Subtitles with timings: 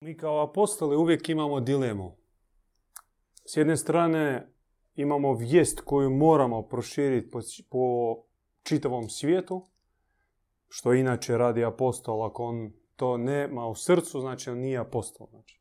[0.00, 2.16] Mi kao apostoli uvijek imamo dilemu.
[3.44, 4.52] S jedne strane
[4.94, 7.30] imamo vijest koju moramo proširiti
[7.70, 8.16] po,
[8.62, 9.66] čitavom svijetu,
[10.68, 15.26] što inače radi apostol, ako on to nema u srcu, znači on nije apostol.
[15.30, 15.60] Znači.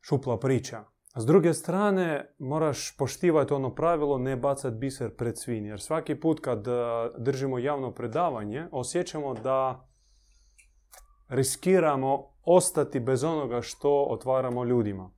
[0.00, 0.84] Šupla priča.
[1.12, 5.66] A s druge strane, moraš poštivati ono pravilo ne bacati biser pred svin.
[5.66, 6.66] Jer svaki put kad
[7.18, 9.89] držimo javno predavanje, osjećamo da
[11.30, 15.10] riskiramo ostati bez onoga što otvaramo ljudima.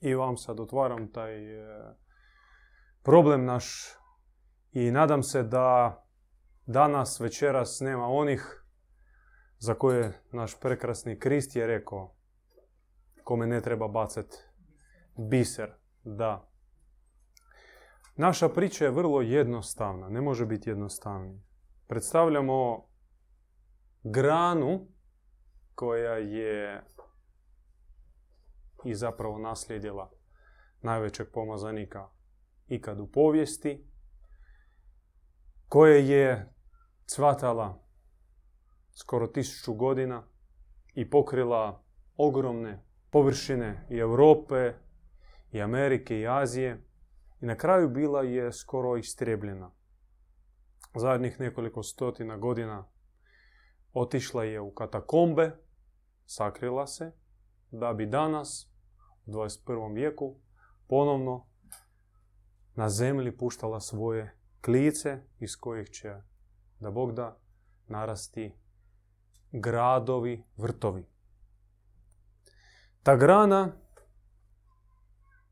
[0.00, 1.94] I vam sad otvaram taj eh,
[3.02, 3.94] problem naš
[4.72, 6.00] i nadam se da
[6.66, 8.64] danas, večeras nema onih
[9.58, 12.14] za koje naš prekrasni Krist je rekao
[13.24, 14.36] kome ne treba bacati
[15.16, 15.72] biser.
[16.04, 16.48] Da.
[18.16, 21.40] Naša priča je vrlo jednostavna, ne može biti jednostavnija.
[21.86, 22.86] Predstavljamo
[24.04, 24.86] granu
[25.74, 26.84] koja je
[28.84, 30.10] i zapravo naslijedila
[30.80, 32.08] najvećeg pomazanika
[32.68, 33.86] ikad u povijesti,
[35.68, 36.54] koja je
[37.06, 37.84] cvatala
[38.92, 40.26] skoro tisuću godina
[40.94, 41.84] i pokrila
[42.16, 44.72] ogromne površine i Europe,
[45.52, 46.84] i Amerike, i Azije.
[47.40, 49.70] I na kraju bila je skoro istrebljena.
[50.94, 52.93] Zadnjih nekoliko stotina godina
[53.94, 55.56] otišla je u katakombe,
[56.26, 57.12] sakrila se,
[57.70, 58.70] da bi danas,
[59.26, 59.94] u 21.
[59.94, 60.36] vijeku,
[60.86, 61.46] ponovno
[62.74, 66.14] na zemlji puštala svoje klice iz kojih će,
[66.80, 67.38] da Bog da,
[67.86, 68.54] narasti
[69.52, 71.06] gradovi, vrtovi.
[73.02, 73.72] Ta grana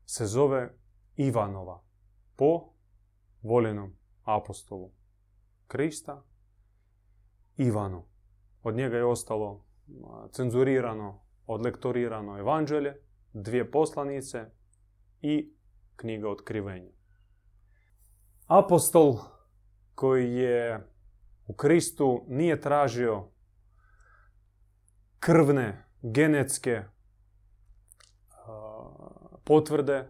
[0.05, 0.77] se zove
[1.15, 1.83] Ivanova
[2.35, 2.73] po
[3.41, 4.91] voljenom apostolu
[5.67, 6.23] Krista
[7.57, 8.12] Ivanu.
[8.63, 9.65] Od njega je ostalo
[10.31, 13.01] cenzurirano, odlektorirano evanđelje,
[13.33, 14.45] dvije poslanice
[15.21, 15.53] i
[15.95, 16.91] knjiga otkrivenja.
[18.47, 19.17] Apostol
[19.95, 20.87] koji je
[21.47, 23.27] u Kristu nije tražio
[25.19, 26.83] krvne, genetske
[29.43, 30.09] potvrde,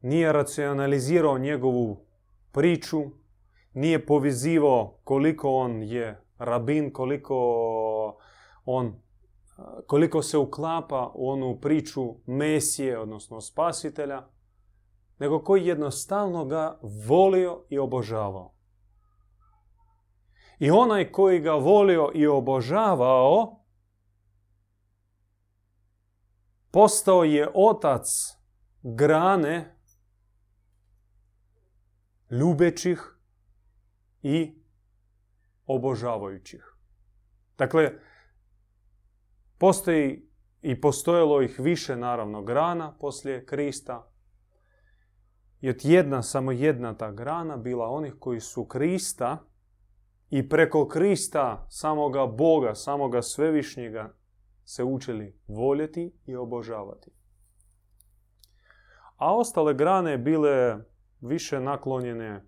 [0.00, 2.06] nije racionalizirao njegovu
[2.52, 3.02] priču,
[3.72, 8.16] nije povezivao koliko on je rabin, koliko
[8.64, 9.04] on
[9.86, 14.28] koliko se uklapa u onu priču Mesije, odnosno spasitelja,
[15.18, 16.78] nego koji jednostavno ga
[17.08, 18.54] volio i obožavao.
[20.58, 23.64] I onaj koji ga volio i obožavao,
[26.70, 28.06] postao je otac
[28.82, 29.78] grane
[32.30, 33.18] ljubećih
[34.22, 34.63] i
[35.66, 36.74] obožavajućih.
[37.58, 37.92] Dakle,
[39.58, 40.28] postoji
[40.62, 44.10] i postojalo ih više naravno grana poslije Krista.
[45.60, 49.38] I od jedna, samo jedna ta grana bila onih koji su Krista
[50.30, 54.14] i preko Krista, samoga Boga, samoga Svevišnjega
[54.64, 57.10] se učili voljeti i obožavati.
[59.16, 60.78] A ostale grane bile
[61.20, 62.44] više naklonjene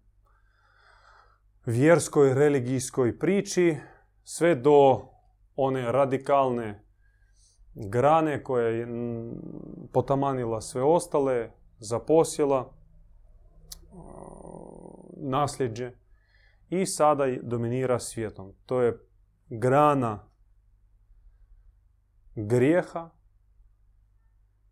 [1.67, 3.77] vjerskoj, religijskoj priči,
[4.23, 5.09] sve do
[5.57, 6.85] one radikalne
[7.75, 8.87] grane koja je
[9.93, 12.73] potamanila sve ostale, zaposjela
[15.17, 15.93] nasljeđe
[16.69, 18.53] i sada dominira svijetom.
[18.67, 18.99] To je
[19.49, 20.29] grana
[22.35, 23.11] grijeha,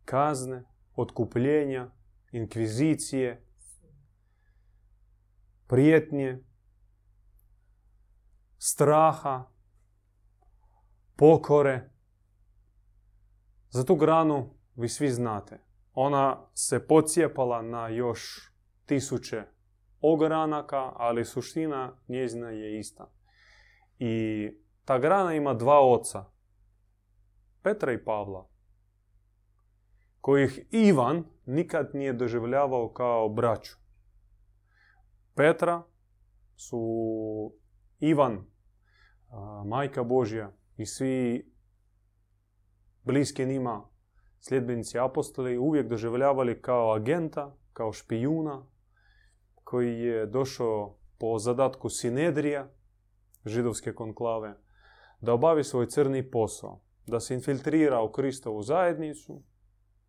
[0.04, 0.64] kazne,
[0.96, 1.90] otkupljenja,
[2.32, 3.46] inkvizicije,
[5.66, 6.44] prijetnje,
[8.66, 9.44] straha,
[11.16, 11.90] pokore.
[13.68, 15.60] Za tu granu vi svi znate.
[15.92, 18.52] Ona se pocijepala na još
[18.86, 19.42] tisuće
[20.00, 23.10] ogranaka, ali suština njezina je ista.
[23.98, 24.48] I
[24.84, 26.24] ta grana ima dva oca.
[27.62, 28.48] Petra i Pavla,
[30.20, 33.76] kojih Ivan nikad nije doživljavao kao braću.
[35.34, 35.82] Petra
[36.56, 36.80] su
[38.00, 38.53] Ivan,
[39.64, 41.46] majka Božja i svi
[43.02, 43.88] bliski njima
[44.40, 48.66] sljedbenici apostoli uvijek doživljavali kao agenta, kao špijuna,
[49.64, 52.68] koji je došao po zadatku Sinedrija,
[53.44, 54.54] židovske konklave,
[55.20, 59.42] da obavi svoj crni posao da se infiltrira u Kristovu zajednicu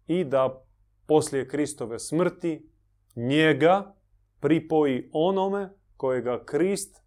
[0.07, 0.65] i da
[1.07, 2.69] poslije Kristove smrti
[3.15, 3.95] njega
[4.39, 7.04] pripoji onome kojega Krist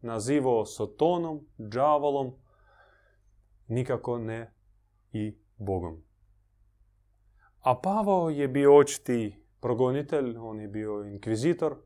[0.00, 2.34] nazivao Sotonom, džavolom
[3.68, 4.54] nikako ne
[5.12, 6.02] i Bogom.
[7.60, 11.76] A Pavao je bio očiti progonitelj, on je bio inkvizitor.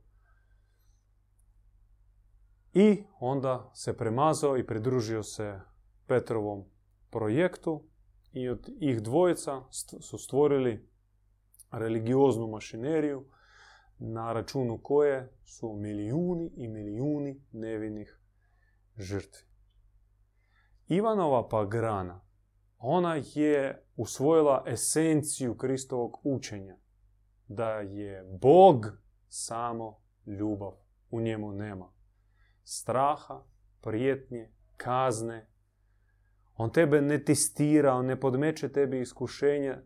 [2.73, 5.61] I onda se premazao i pridružio se
[6.07, 6.65] Petrovom
[7.11, 7.83] projektu
[8.33, 9.63] i od ih dvojica
[10.01, 10.89] su stvorili
[11.71, 13.25] religioznu mašineriju
[14.07, 18.21] na računu koje su milijuni i milijuni nevinih
[18.97, 19.47] žrtvi.
[20.89, 22.21] Ivanova pa grana,
[22.79, 26.77] ona je usvojila esenciju Kristovog učenja,
[27.49, 28.87] da je Bog
[29.29, 30.73] samo ljubav,
[31.11, 31.93] u njemu nema
[32.65, 33.43] straha,
[33.81, 35.49] prijetnje, kazne.
[36.57, 39.83] On tebe ne testira, on ne podmeće tebi iskušenja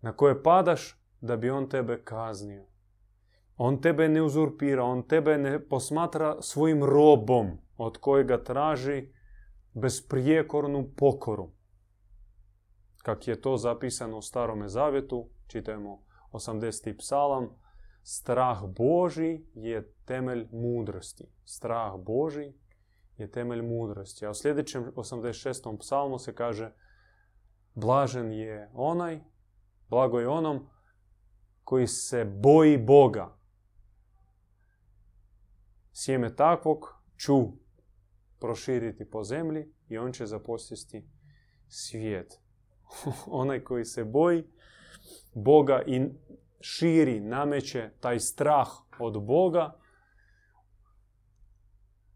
[0.00, 2.66] na koje padaš da bi on tebe kaznio.
[3.60, 9.12] On tebe ne uzurpira, on tebe ne posmatra svojim robom od kojega traži
[9.74, 11.50] besprijekornu pokoru.
[13.02, 16.02] Kak je to zapisano u Starome Zavjetu, čitajmo
[16.32, 16.98] 80.
[16.98, 17.48] psalam,
[18.02, 21.24] strah Boži je temelj mudrosti.
[21.44, 22.52] Strah Boži
[23.16, 24.26] je temelj mudrosti.
[24.26, 25.78] A u sljedećem 86.
[25.78, 26.72] psalmu se kaže
[27.74, 29.20] blažen je onaj,
[29.88, 30.68] blago je onom
[31.64, 33.37] koji se boji Boga.
[36.00, 37.34] Sjeme takvog ću
[38.40, 41.08] proširiti po zemlji i on će zaposjesti
[41.68, 42.40] svijet.
[43.26, 44.44] onaj koji se boji
[45.34, 46.08] Boga i
[46.60, 48.68] širi, nameće taj strah
[48.98, 49.78] od Boga,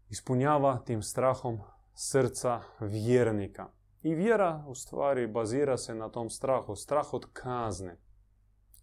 [0.09, 1.59] ispunjava tim strahom
[1.93, 3.69] srca vjernika.
[4.01, 7.97] I vjera u stvari bazira se na tom strahu, strah od kazne.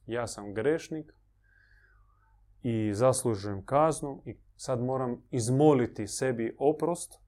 [0.07, 1.20] Ja sam grešnik
[2.63, 7.21] i zaslužujem kaznu i sad moram izmoliti sebi oprost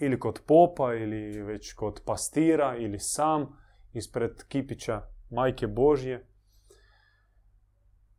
[0.00, 3.58] ili kod popa ili već kod pastira ili sam
[3.92, 6.26] ispred kipića Majke Božje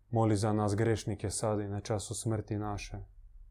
[0.09, 2.97] moli za nas grešnike sad i na času smrti naše.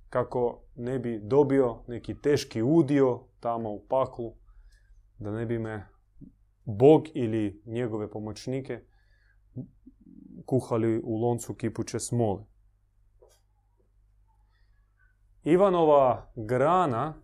[0.09, 4.35] Kako ne bi dobio neki teški udio tamo u paklu,
[5.19, 5.89] da ne bi me
[6.65, 8.81] Bog ili njegove pomoćnike
[10.47, 12.45] kuhali u loncu kipuće smole.
[15.45, 17.15] Ivanova grana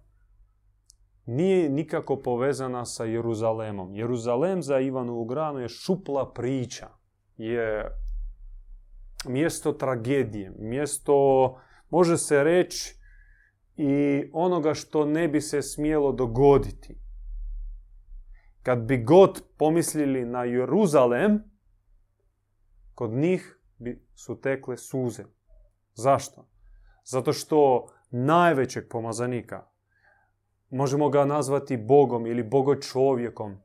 [1.27, 3.95] nije nikako povezana sa Jeruzalemom.
[3.95, 6.89] Jeruzalem za Ivanovu granu je šupla priča.
[7.37, 7.91] Je
[9.29, 11.15] mjesto tragedije, mjesto,
[11.91, 13.03] može se reći,
[13.77, 16.99] i onoga što ne bi se smjelo dogoditi.
[18.63, 21.52] Kad bi god pomislili na Jeruzalem,
[22.95, 25.25] kod njih bi su tekle suze.
[25.95, 26.49] Zašto?
[27.05, 29.67] Zato što najvećeg pomazanika,
[30.71, 33.57] možemo ga nazvati Bogom ili bogočovjekom,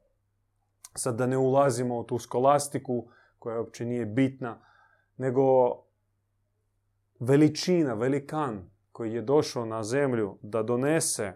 [0.93, 3.09] sad da ne ulazimo u tu skolastiku
[3.39, 4.61] koja uopće nije bitna,
[5.17, 5.43] nego
[7.19, 11.33] veličina, velikan koji je došao na zemlju da donese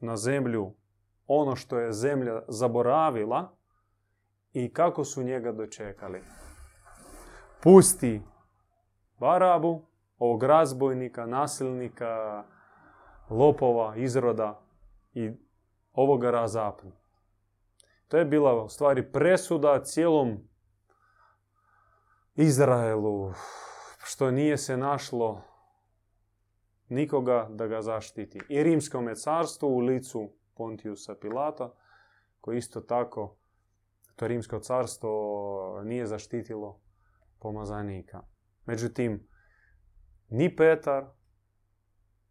[0.00, 0.74] na zemlju
[1.26, 3.56] ono što je zemlja zaboravila
[4.52, 6.20] i kako su njega dočekali.
[7.62, 8.22] Pusti
[9.18, 9.82] Barabu,
[10.18, 12.44] ovog razbojnika, nasilnika,
[13.30, 14.62] lopova, izroda
[15.14, 15.30] i
[15.92, 16.92] ovoga razapnu.
[18.08, 20.48] To je bila u stvari presuda cijelom
[22.34, 23.32] Izraelu,
[24.04, 25.42] što nije se našlo
[26.88, 28.40] nikoga da ga zaštiti.
[28.48, 31.74] I rimskom carstvu u licu Pontiusa Pilata,
[32.40, 33.36] koji isto tako,
[34.16, 36.80] to rimsko carstvo nije zaštitilo
[37.40, 38.22] pomazanika.
[38.66, 39.28] Međutim,
[40.28, 41.06] ni Petar,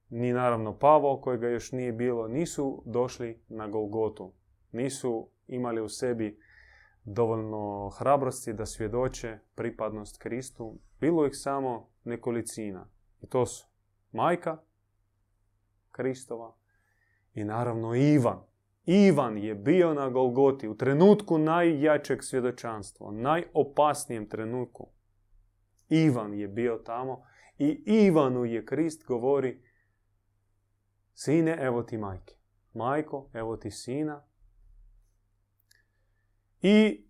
[0.10, 4.34] ni naravno Pavo, kojega još nije bilo, nisu došli na Golgotu.
[4.72, 6.39] Nisu imali u sebi
[7.04, 10.80] dovoljno hrabrosti da svjedoče pripadnost Kristu.
[11.00, 12.89] Bilo ih samo nekolicina.
[13.22, 13.68] I to su
[14.12, 14.58] majka
[15.92, 16.56] Kristova
[17.34, 18.39] i naravno Ivan.
[18.86, 24.88] Ivan je bio na Golgoti u trenutku najjačeg svjedočanstva, najopasnijem trenutku.
[25.89, 27.24] Ivan je bio tamo
[27.58, 29.63] i Ivanu je Krist govori
[31.13, 32.36] Sine, evo ti majke.
[32.74, 34.29] Majko, evo ti sina,
[36.62, 37.05] i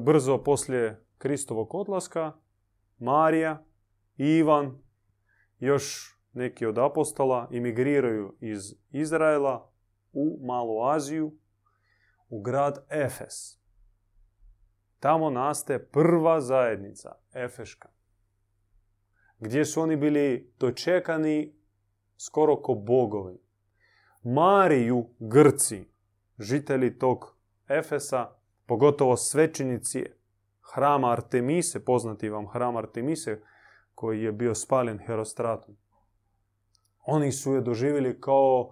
[0.00, 2.32] brzo poslije Kristovog odlaska
[2.98, 3.64] Marija,
[4.16, 4.82] Ivan,
[5.58, 9.72] još neki od apostola imigriraju iz Izraela
[10.12, 11.32] u Malu Aziju,
[12.28, 13.60] u grad Efes.
[14.98, 17.88] Tamo nastaje prva zajednica, Efeška,
[19.46, 21.54] gdje su oni bili dočekani
[22.16, 23.38] skoro ko bogovi.
[24.22, 25.84] Mariju Grci
[26.38, 27.36] žitelji tog
[27.68, 28.30] Efesa,
[28.66, 30.04] pogotovo svećenici
[30.74, 33.40] hrama Artemise, poznati vam hram Artemise,
[33.94, 35.76] koji je bio spaljen Herostratom.
[37.04, 38.70] Oni su je doživjeli kao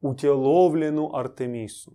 [0.00, 1.92] utjelovljenu Artemisu.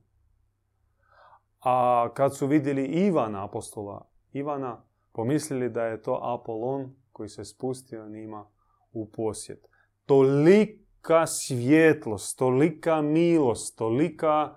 [1.59, 8.09] A kad su vidjeli Ivana, apostola Ivana, pomislili da je to Apolon koji se spustio
[8.09, 8.51] njima
[8.91, 9.67] u posjet.
[10.05, 14.55] Tolika svjetlost, tolika milost, tolika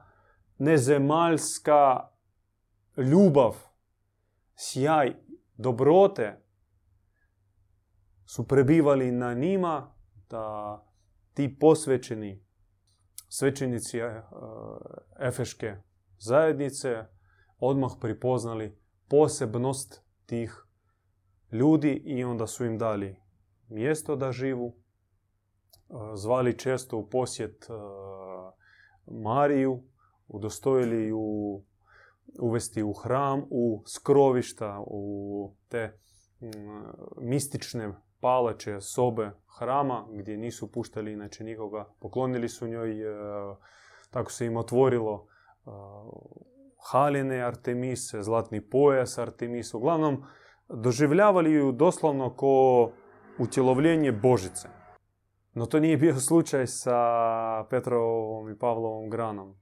[0.58, 2.08] nezemaljska
[2.96, 3.56] ljubav,
[4.56, 5.14] sjaj,
[5.56, 6.42] dobrote
[8.26, 9.94] su prebivali na njima
[10.30, 10.78] da
[11.34, 12.44] ti posvećeni
[13.28, 14.22] svećenici e,
[15.20, 15.76] Efeške
[16.18, 17.04] zajednice
[17.58, 20.67] odmah pripoznali posebnost tih
[21.52, 23.16] ljudi i onda su im dali
[23.68, 24.74] mjesto da živu.
[24.74, 27.72] E, zvali često u posjet e,
[29.06, 29.82] Mariju,
[30.28, 31.20] udostojili ju
[32.40, 35.98] uvesti u hram, u skrovišta, u te
[37.20, 41.88] mistične palače, sobe hrama gdje nisu puštali inače nikoga.
[42.00, 43.16] Poklonili su njoj, e,
[44.10, 45.70] tako se im otvorilo e,
[46.90, 49.76] haline Artemise, zlatni pojas Artemise.
[49.76, 50.24] Uglavnom,
[50.68, 52.90] doživljavali ju doslovno ko
[53.38, 54.68] utjelovljenje Božice.
[55.54, 56.98] No to nije bio slučaj sa
[57.70, 59.56] Petrovom i Pavlovom granom.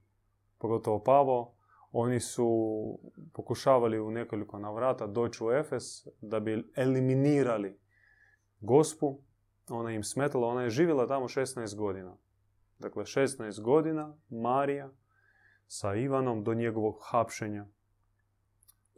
[0.57, 1.53] Pogotovo Pavo.
[1.91, 2.47] Oni su
[3.33, 5.83] pokušavali u nekoliko navrata doći u Efes
[6.21, 7.79] da bi eliminirali
[8.59, 9.19] gospu,
[9.69, 12.17] ona im smetala, ona je živjela tamo 16 godina.
[12.79, 14.89] Dakle, 16 godina Marija
[15.67, 17.65] sa Ivanom do njegovog hapšenja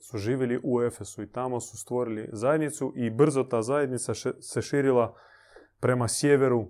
[0.01, 5.15] su živjeli u Efesu i tamo su stvorili zajednicu i brzo ta zajednica se širila
[5.79, 6.67] prema sjeveru,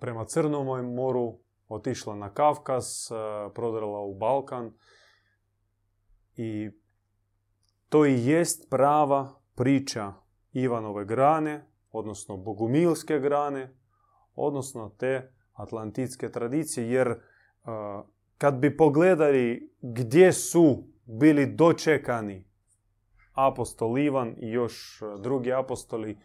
[0.00, 1.38] prema Crnom moru,
[1.68, 2.84] otišla na Kavkaz,
[3.54, 4.72] prodrala u Balkan
[6.36, 6.70] i
[7.88, 10.12] to i jest prava priča
[10.52, 13.76] Ivanove grane, odnosno bogumilske grane,
[14.34, 17.20] odnosno te atlantitske tradicije, jer
[18.38, 22.44] kad bi pogledali gdje su bili dočekani
[23.34, 26.18] apostol Ivan i još drugi apostoli,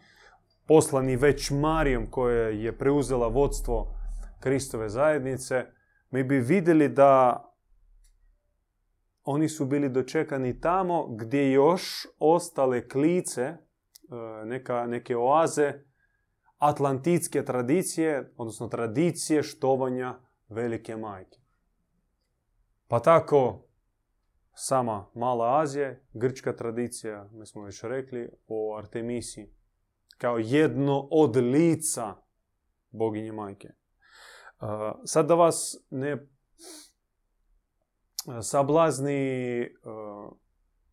[0.66, 3.94] poslani već Marijom koja je preuzela vodstvo
[4.40, 5.64] Kristove zajednice,
[6.10, 7.42] mi bi vidjeli da
[9.22, 13.56] oni su bili dočekani tamo gdje još ostale klice
[14.06, 15.72] E, neka, neke oaze
[16.58, 21.38] atlantitske tradicije, odnosno tradicije štovanja velike majke.
[22.88, 23.65] Pa tako
[24.58, 29.52] sama Mala Azija, grčka tradicija, mi smo već rekli, o Artemisi,
[30.18, 32.14] kao jedno od lica
[32.90, 33.68] boginje majke.
[33.68, 33.74] E,
[35.04, 36.28] sad da vas ne
[38.42, 39.68] sablazni e,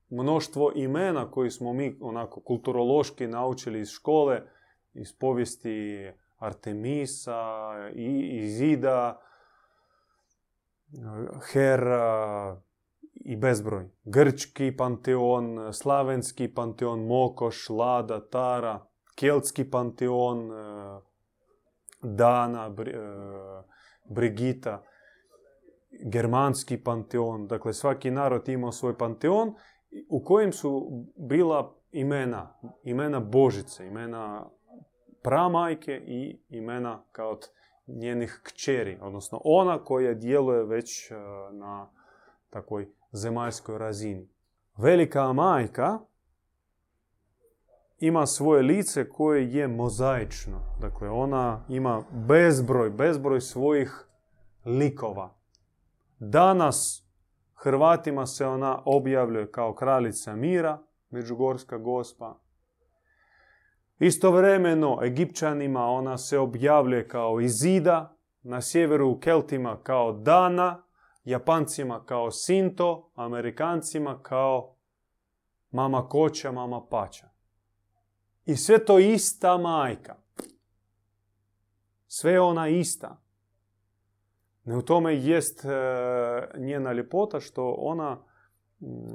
[0.09, 4.41] mnoštvo imena koji smo mi onako kulturološki naučili iz škole,
[4.93, 9.21] iz povijesti Artemisa, Izida,
[11.51, 12.61] Hera
[13.25, 13.89] i bezbroj.
[14.03, 20.49] Grčki panteon, slavenski panteon, Mokoš, Lada, Tara, keltski panteon,
[22.01, 22.75] Dana,
[24.09, 24.83] Brigita,
[26.05, 27.47] germanski panteon.
[27.47, 29.53] Dakle, svaki narod imao svoj panteon
[30.09, 34.49] u kojem su bila imena, imena Božice, imena
[35.23, 37.49] pramajke i imena kao od
[37.87, 41.15] njenih kćeri, odnosno ona koja djeluje već e,
[41.51, 41.89] na
[42.49, 44.29] takvoj zemaljskoj razini.
[44.77, 45.99] Velika majka
[47.99, 50.59] ima svoje lice koje je mozaično.
[50.81, 54.05] Dakle, ona ima bezbroj, bezbroj svojih
[54.65, 55.35] likova.
[56.19, 57.03] Danas
[57.55, 60.79] Hrvatima se ona objavljuje kao kraljica mira,
[61.09, 62.39] Međugorska gospa.
[63.99, 70.83] Istovremeno Egipćanima ona se objavljuje kao Izida, na sjeveru u Keltima kao Dana,
[71.23, 74.75] Japancima kao Sinto, Amerikancima kao
[75.71, 77.29] Mama Koća, Mama Pača.
[78.45, 80.15] I sve to ista majka.
[82.07, 83.21] Sve ona ista.
[84.63, 85.69] Ne u tome jest e,
[86.57, 88.23] njena ljepota što ona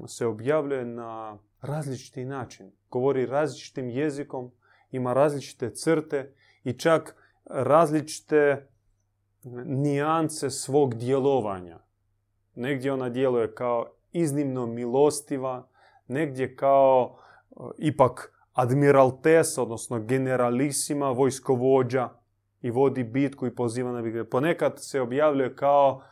[0.07, 2.73] se objavljuje na različiti način.
[2.91, 4.53] Govori različitim jezikom,
[4.91, 6.35] ima različite crte
[6.65, 8.69] i čak različite
[9.65, 11.88] nijance svog djelovanja.
[12.59, 15.69] Negdje ona djeluje kao iznimno milostiva,
[16.09, 17.19] negdje kao
[17.50, 22.09] e, ipak admiraltes, odnosno generalisima, vojskovođa,
[22.62, 24.31] i vodi bitku i poziva na bitku.
[24.31, 26.03] Ponekad se objavljuje kao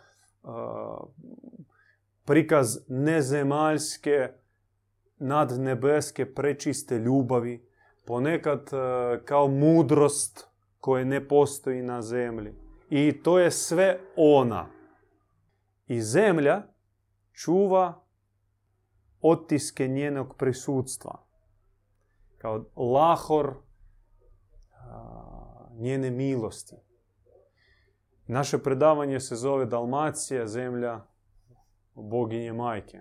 [2.25, 4.29] prikaz nezemaljske,
[5.19, 7.69] nadnebeske, prečiste ljubavi,
[8.07, 8.71] ponekad
[9.25, 10.49] kao mudrost
[10.81, 12.53] koje ne postoji na zemlji.
[12.91, 14.76] I to je sve ona.
[15.87, 16.63] I zemlja
[17.33, 18.05] čuva
[19.21, 21.27] otiske njenog prisutstva.
[22.39, 23.55] Kao lahor
[25.79, 26.77] njene milosti.
[28.27, 31.01] Naše predavanje se zove Dalmacija, zemlja
[31.95, 33.01] boginje majke.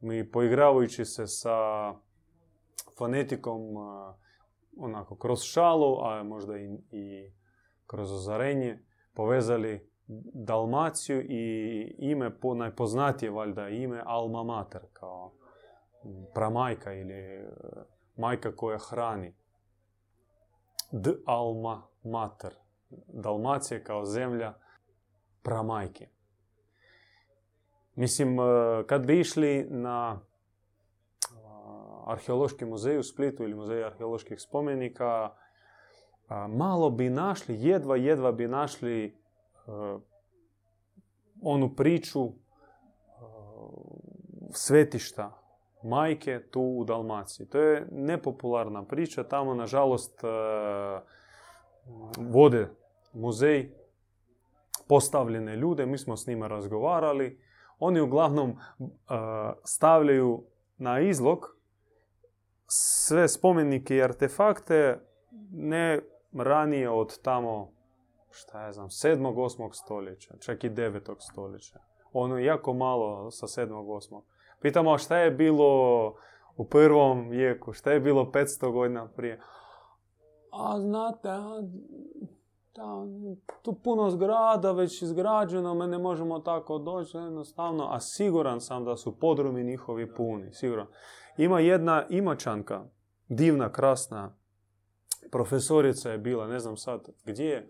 [0.00, 1.56] Mi poigravajući se sa
[2.98, 3.60] fonetikom
[4.76, 7.32] onako kroz šalu, a možda i, i
[7.86, 8.78] kroz ozarenje,
[9.14, 9.90] povezali
[10.34, 15.32] Dalmaciju i ime, po, najpoznatije valjda ime Alma Mater, kao
[16.34, 17.48] pramajka ili e,
[18.16, 19.34] majka koja hrani.
[20.92, 22.54] D Alma Mater.
[23.08, 24.54] Dalmacija kao zemlja
[25.42, 26.08] pramajke.
[27.94, 28.42] Mislim, e,
[28.86, 30.20] kad bi išli na
[32.06, 35.30] arheološki muzej u Splitu ili muzej arheoloških spomenika,
[36.48, 39.25] malo bi našli, jedva, jedva bi našli
[41.42, 42.32] onu priču e,
[44.50, 45.42] svetišta
[45.82, 47.46] majke tu u Dalmaciji.
[47.46, 50.26] To je nepopularna priča, tamo nažalost e,
[52.18, 52.68] vode
[53.12, 53.70] muzej
[54.88, 57.40] postavljene ljude, mi smo s njima razgovarali.
[57.78, 58.56] Oni uglavnom
[59.64, 60.44] stavljaju
[60.76, 61.56] na izlog
[62.66, 65.00] sve spomenike i artefakte
[65.50, 66.00] ne
[66.32, 67.72] ranije od tamo,
[68.36, 69.34] šta ja znam, 7.
[69.34, 69.70] 8.
[69.72, 71.14] stoljeća, čak i 9.
[71.18, 71.78] stoljeća.
[72.12, 73.68] Ono jako malo sa 7.
[73.70, 74.20] 8.
[74.60, 76.14] Pitamo šta je bilo
[76.56, 79.40] u prvom vijeku, šta je bilo 500 godina prije.
[80.52, 81.28] A znate,
[83.62, 88.96] tu puno zgrada već izgrađeno, me ne možemo tako doći jednostavno, a siguran sam da
[88.96, 90.86] su podrumi njihovi puni, siguran.
[91.36, 92.84] Ima jedna imačanka,
[93.28, 94.36] divna, krasna,
[95.30, 97.68] profesorica je bila, ne znam sad gdje je,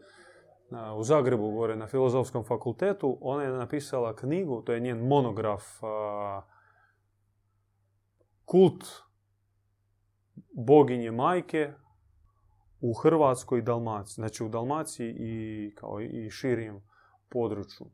[0.97, 5.63] u Zagrebu gore na filozofskom fakultetu, ona je napisala knjigu, to je njen monograf,
[8.45, 8.85] kult
[10.57, 11.73] boginje majke
[12.81, 14.15] u Hrvatskoj i Dalmaciji.
[14.15, 16.83] Znači u Dalmaciji i, kao i širijem
[17.29, 17.87] području.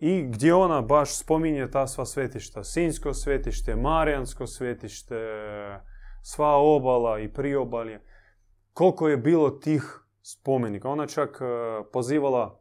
[0.00, 2.64] I gdje ona baš spominje ta sva svetišta.
[2.64, 5.16] Sinjsko svetište, Marijansko svetište,
[6.22, 8.02] sva obala i priobalje.
[8.72, 10.88] Koliko je bilo tih spomenika.
[10.88, 11.44] Ona čak e,
[11.92, 12.60] pozivala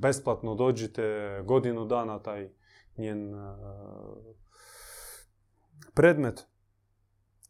[0.00, 1.02] besplatno dođite
[1.44, 2.50] godinu dana taj
[2.96, 3.56] njen e,
[5.94, 6.46] predmet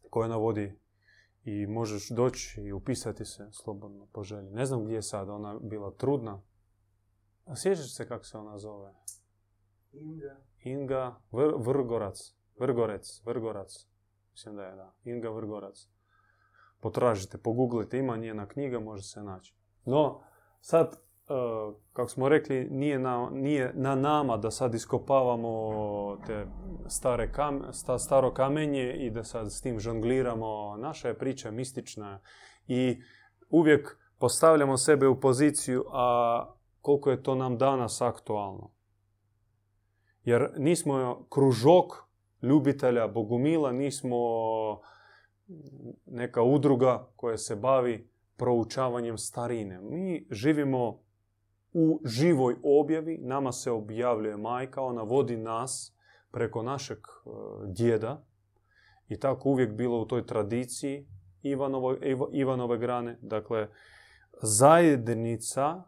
[0.09, 0.79] koji navodi
[1.43, 4.49] i možeš doći i upisati se slobodno po želji.
[4.51, 6.41] Ne znam gdje je sad, ona bila trudna.
[7.45, 8.93] A sjećaš se kako se ona zove?
[9.91, 10.37] Inga.
[10.63, 11.15] Inga
[11.57, 12.35] Vrgorac.
[12.59, 13.21] Vrgorec.
[13.25, 13.87] Vrgorac.
[14.31, 14.93] Mislim da je, da.
[15.03, 15.87] Inga Vrgorac.
[16.79, 19.55] Potražite, pogooglite, ima njena knjiga, može se naći.
[19.85, 20.21] No,
[20.61, 20.97] sad, e,
[21.93, 26.45] kako smo rekli, nije na, nije na nama da sad iskopavamo te
[26.87, 27.61] stare kam,
[27.99, 30.77] staro kamenje i da sad s tim žongliramo.
[30.77, 32.19] Naša je priča mistična
[32.67, 33.01] i
[33.49, 36.45] uvijek postavljamo sebe u poziciju, a
[36.81, 38.71] koliko je to nam danas aktualno.
[40.23, 41.93] Jer nismo kružok
[42.41, 44.17] ljubitelja Bogumila, nismo
[46.05, 49.79] neka udruga koja se bavi proučavanjem starine.
[49.81, 50.99] Mi živimo
[51.73, 55.95] u živoj objavi, nama se objavljuje majka, ona vodi nas
[56.31, 57.29] preko našeg e,
[57.67, 58.23] djeda
[59.07, 61.07] i tako uvijek bilo u toj tradiciji
[61.41, 61.97] Ivanove,
[62.31, 63.17] Ivanove grane.
[63.21, 63.67] Dakle,
[64.41, 65.83] zajednica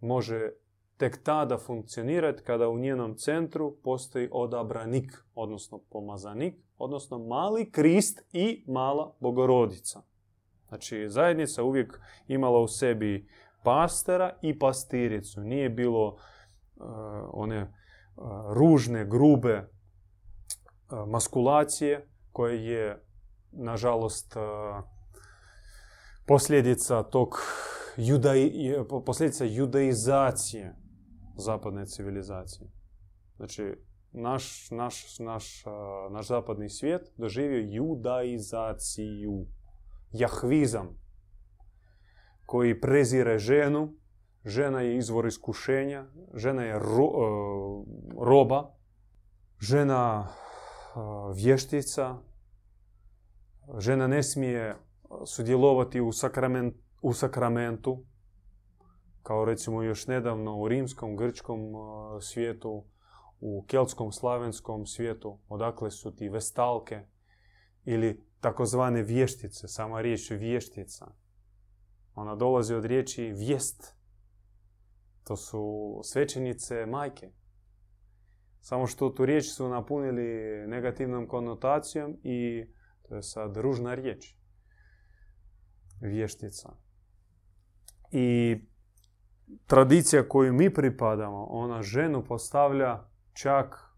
[0.00, 0.50] može
[0.96, 8.64] tek tada funkcionirati kada u njenom centru postoji odabranik, odnosno pomazanik, odnosno mali krist i
[8.66, 10.02] mala bogorodica.
[10.68, 13.28] Znači, zajednica uvijek imala u sebi
[13.62, 15.40] pastera i pastiricu.
[15.40, 16.16] Nije bilo uh,
[17.32, 23.04] one uh, ružne, grube uh, maskulacije koje je,
[23.52, 24.36] nažalost,
[26.26, 27.38] posljedica tog
[27.96, 28.52] judai,
[29.06, 30.74] posljedica judaizacije
[31.36, 32.70] zapadne civilizacije.
[33.36, 33.74] Znači,
[34.12, 35.64] naš, naš, naš,
[36.10, 39.46] naš zapadni svijet doživio judaizaciju,
[40.12, 40.88] jahvizam,
[42.46, 43.94] koji prezire ženu,
[44.44, 47.10] žena je izvor iskušenja, žena je ro,
[48.20, 48.74] roba,
[49.60, 50.28] žena
[51.34, 52.16] vještica,
[53.78, 54.76] žena ne smije
[55.26, 58.04] sudjelovati u, sakrament, u sakramentu
[59.24, 61.58] kao recimo još nedavno u rimskom, grčkom
[62.20, 62.84] svijetu,
[63.40, 67.06] u keltskom, slavenskom svijetu, odakle su ti vestalke
[67.84, 71.06] ili takozvane vještice, sama riječ vještica.
[72.14, 73.96] Ona dolazi od riječi vijest.
[75.24, 77.32] To su svećenice majke.
[78.60, 80.22] Samo što tu riječ su napunili
[80.66, 82.66] negativnom konotacijom i
[83.02, 84.36] to je sad ružna riječ.
[86.00, 86.72] Vještica.
[88.10, 88.58] I
[89.66, 93.94] tradicija koju mi pripadamo, ona ženu postavlja čak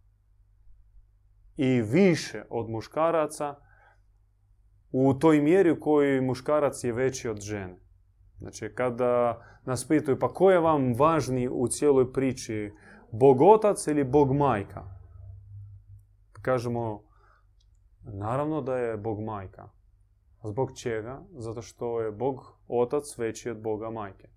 [1.56, 3.54] i više od muškaraca
[4.92, 7.78] u toj mjeri u kojoj muškarac je veći od žene.
[8.38, 12.72] Znači, kada nas pitaju, pa ko je vam važniji u cijeloj priči,
[13.12, 14.84] Bog otac ili Bog majka?
[16.42, 17.02] Kažemo,
[18.02, 19.68] naravno da je Bog majka.
[20.44, 21.22] Zbog čega?
[21.32, 24.28] Zato što je Bog otac veći od Boga majke.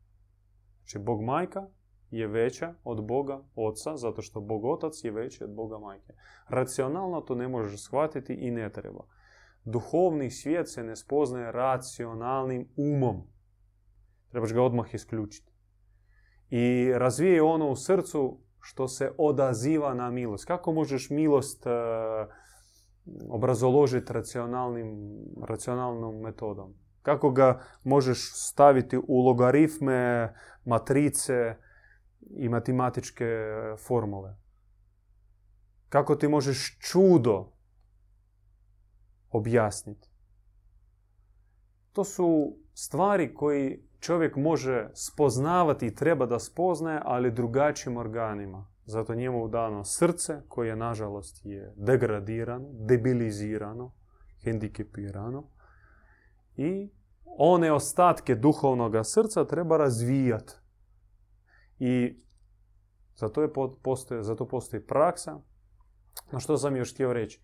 [0.90, 1.68] Znači, Bog majka
[2.12, 6.14] je veća od Boga oca, zato što Bog otac je veći od Boga majke.
[6.48, 9.06] Racionalno to ne možeš shvatiti i ne treba.
[9.66, 13.22] Duhovni svijet se ne spoznaje racionalnim umom.
[14.30, 15.52] Trebaš ga odmah isključiti.
[16.50, 20.46] I razvije ono u srcu što se odaziva na milost.
[20.46, 21.72] Kako možeš milost uh,
[23.30, 26.89] obrazoložiti racionalnim, racionalnom metodom?
[27.02, 30.34] Kako ga možeš staviti u logaritme,
[30.66, 31.56] matrice
[32.30, 33.26] i matematičke
[33.88, 34.36] formule?
[35.90, 37.52] Kako ti možeš čudo
[39.30, 40.10] objasniti?
[41.94, 48.68] To su stvari koji čovjek može spoznavati i treba da spoznaje, ali drugačijim organima.
[48.86, 53.92] Zato njemu dano srce koje nažalost je degradirano, debilizirano,
[54.44, 55.59] hendikepirano
[56.60, 56.90] i
[57.26, 60.54] one ostatke duhovnog srca treba razvijati.
[61.80, 62.24] I
[63.16, 63.50] zato, je
[63.84, 65.40] postoji, zato postoji praksa.
[66.32, 67.42] Na što sam još htio reći?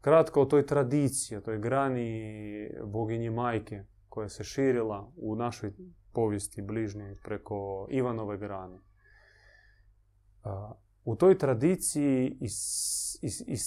[0.00, 5.72] Kratko o toj tradiciji, o toj grani boginje majke, koja se širila u našoj
[6.12, 8.78] povijesti bližnje preko Ivanove grane.
[11.04, 12.38] U toj tradiciji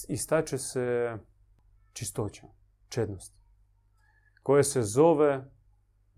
[0.08, 1.18] istače se
[1.94, 2.48] čistoća,
[2.90, 3.39] čednost,
[4.50, 5.52] koja se zove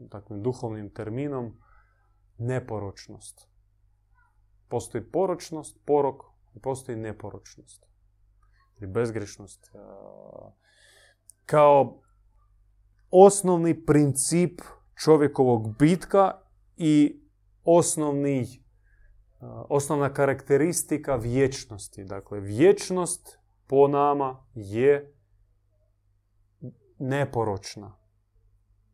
[0.10, 1.58] takvim duhovnim terminom
[2.38, 3.48] neporočnost.
[4.68, 6.22] Postoji poročnost, porok
[6.54, 7.86] i postoji neporočnost
[8.78, 9.72] ili bezgrešnost.
[11.46, 12.02] Kao
[13.10, 14.62] osnovni princip
[15.04, 16.42] čovjekovog bitka
[16.78, 17.22] i
[17.64, 18.64] osnovni,
[19.70, 22.04] osnovna karakteristika vječnosti.
[22.04, 25.16] Dakle, vječnost po nama je
[27.00, 28.01] neporočna.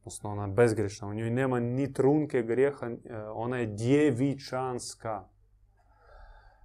[0.08, 1.08] Odnosno, ona je bezgrešna.
[1.08, 2.90] U njoj nema ni trunke grijeha,
[3.34, 5.28] ona je djevičanska.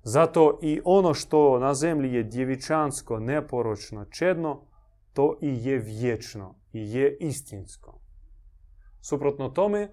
[0.02, 4.66] Zato i ono što na zemlji je djevičansko, neporočno, čedno,
[5.12, 8.00] to i je vječno i je istinsko.
[9.00, 9.90] Suprotno tome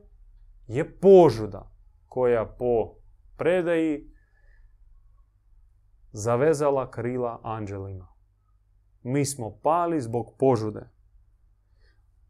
[0.68, 1.72] je požuda
[2.06, 2.96] koja po
[3.38, 4.12] predaji
[6.12, 8.08] zavezala krila anđelima.
[9.04, 10.99] Mi smo pali zbog požude.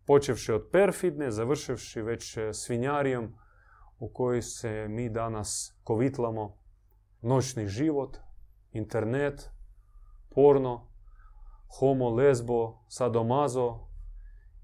[0.10, 3.34] Počevši od perfidne, završivši već svinjarijom
[4.00, 6.58] u kojoj se mi danas kovitlamo
[7.22, 8.18] noćni život,
[8.72, 9.50] internet,
[10.30, 10.88] porno,
[11.78, 13.80] homo, lesbo, sadomazo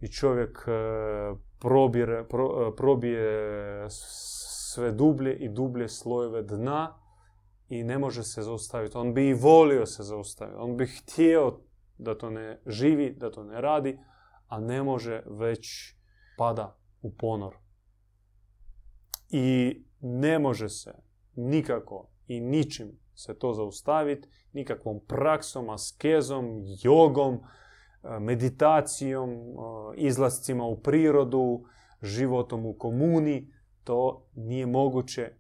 [0.02, 0.72] i čovjek e,
[1.60, 2.26] probire, e,
[2.78, 7.00] probije sve dublje i dublje slojeve dna
[7.70, 8.98] i ne može se zaustaviti.
[8.98, 10.58] On bi i volio se zaustaviti.
[10.60, 11.60] On bi htio
[11.98, 14.00] da to ne živi, da to ne radi,
[14.48, 15.96] a ne može već
[16.38, 17.56] pada u ponor.
[19.30, 20.94] I ne može se
[21.36, 29.46] nikako i ničim se to zaustaviti, nikakvom praksom, askezom, jogom, e, meditacijom, e,
[29.96, 31.64] izlascima u prirodu,
[32.02, 33.54] životom u komuni.
[33.84, 35.32] To nije moguće.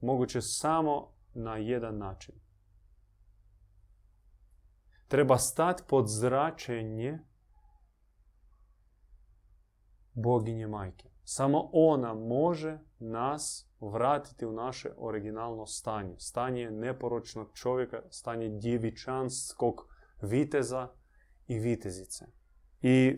[0.00, 2.34] Moguće samo na jedan način.
[5.08, 7.18] Treba stati pod zračenje
[10.14, 11.08] boginje majke.
[11.24, 16.14] Samo ona može nas vratiti u naše originalno stanje.
[16.18, 19.88] Stanje neporočnog čovjeka, stanje djevičanskog
[20.22, 20.88] viteza
[21.46, 22.24] i vitezice.
[22.82, 23.16] I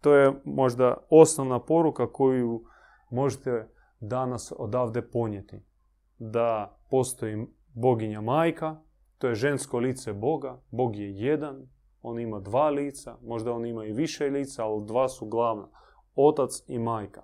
[0.00, 2.64] to je možda osnovna poruka koju
[3.10, 3.68] možete
[4.00, 5.62] danas odavde ponijeti.
[6.18, 8.82] Da postoji boginja majka,
[9.18, 11.68] to je žensko lice Boga, Bog je jedan,
[12.02, 15.68] on ima dva lica, možda on ima i više lica, ali dva su glavna,
[16.16, 17.22] otac i majka.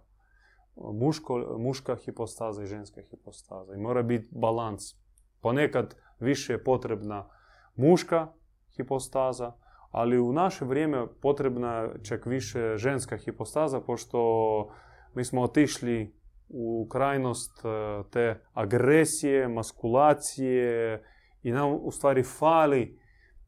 [0.77, 3.75] muško, muška hipostaza i ženska hipostaza.
[3.75, 4.83] I mora biti balans.
[5.41, 7.29] Ponekad više je potrebna
[7.77, 8.33] muška
[8.77, 9.53] hipostaza,
[9.91, 14.19] ali u naše vrijeme potrebna čak više ženska hipostaza, pošto
[15.15, 16.15] mi smo otišli
[16.49, 17.69] u krajnost e,
[18.11, 21.03] te agresije, maskulacije
[21.43, 23.02] i nam u stvari fali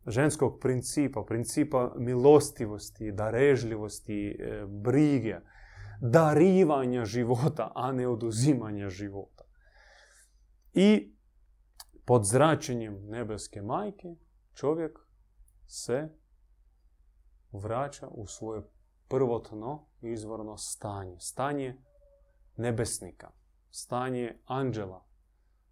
[0.06, 5.40] ženskog principa, principa milostivosti, darežljivosti, e, brige,
[6.00, 9.44] darivanja života, a ne oduzimanja života.
[10.72, 11.14] I
[12.04, 14.16] pod zračenjem nebeske majke
[14.54, 14.98] čovjek
[15.66, 16.08] se
[17.52, 18.62] vraća u svoje
[19.08, 21.16] prvotno izvorno stanje.
[21.20, 21.76] Stanje
[22.56, 23.30] nebesnika,
[23.70, 25.06] stanje anđela,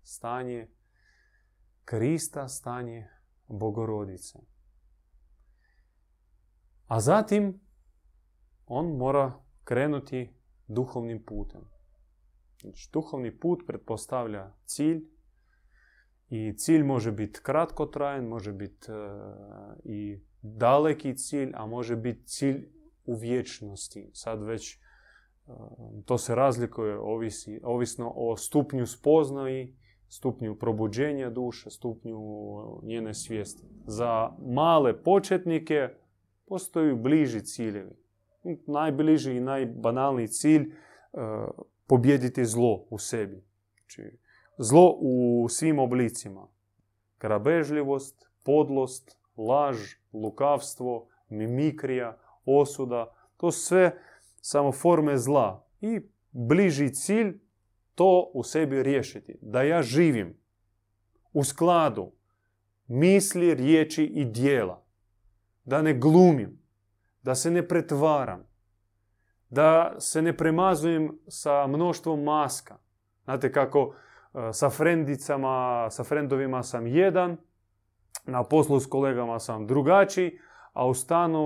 [0.02, 0.68] stanje
[1.84, 3.08] Krista, stanje
[3.52, 4.38] Bogorodice.
[6.86, 7.60] A zatim
[8.66, 9.32] on mora
[9.64, 10.30] krenuti
[10.68, 11.60] duhovnim putem.
[12.60, 15.04] Znači, duhovni put pretpostavlja cilj
[16.28, 18.94] i cilj može biti kratkotrajan, može biti e,
[19.84, 22.68] i daleki cilj, a može biti cilj
[23.04, 24.10] u vječnosti.
[24.12, 24.78] Sad već e,
[26.04, 29.76] to se razlikuje ovisi, ovisno o stupnju spoznaji,
[30.12, 32.18] stupnju probuđenja duše, stupnju
[32.82, 33.62] njene svijesti.
[33.86, 35.88] Za male početnike
[36.46, 37.96] postoji bliži ciljevi.
[38.66, 40.68] Najbliži i najbanalniji cilj e,
[41.86, 43.44] pobjediti zlo u sebi.
[43.76, 44.18] Znači,
[44.58, 46.48] zlo u svim oblicima.
[47.20, 49.76] Grabežljivost, podlost, laž,
[50.12, 53.14] lukavstvo, mimikrija, osuda.
[53.36, 53.98] To sve
[54.40, 55.66] samo forme zla.
[55.80, 57.38] I bliži cilj
[57.94, 59.38] to u sebi riješiti.
[59.42, 60.36] Da ja živim
[61.32, 62.12] u skladu
[62.86, 64.84] misli, riječi i dijela.
[65.64, 66.62] Da ne glumim.
[67.22, 68.46] Da se ne pretvaram.
[69.50, 72.78] Da se ne premazujem sa mnoštvom maska.
[73.24, 77.36] Znate kako e, sa frendicama, sa frendovima sam jedan,
[78.26, 80.38] na poslu s kolegama sam drugačiji,
[80.72, 81.42] a u stanu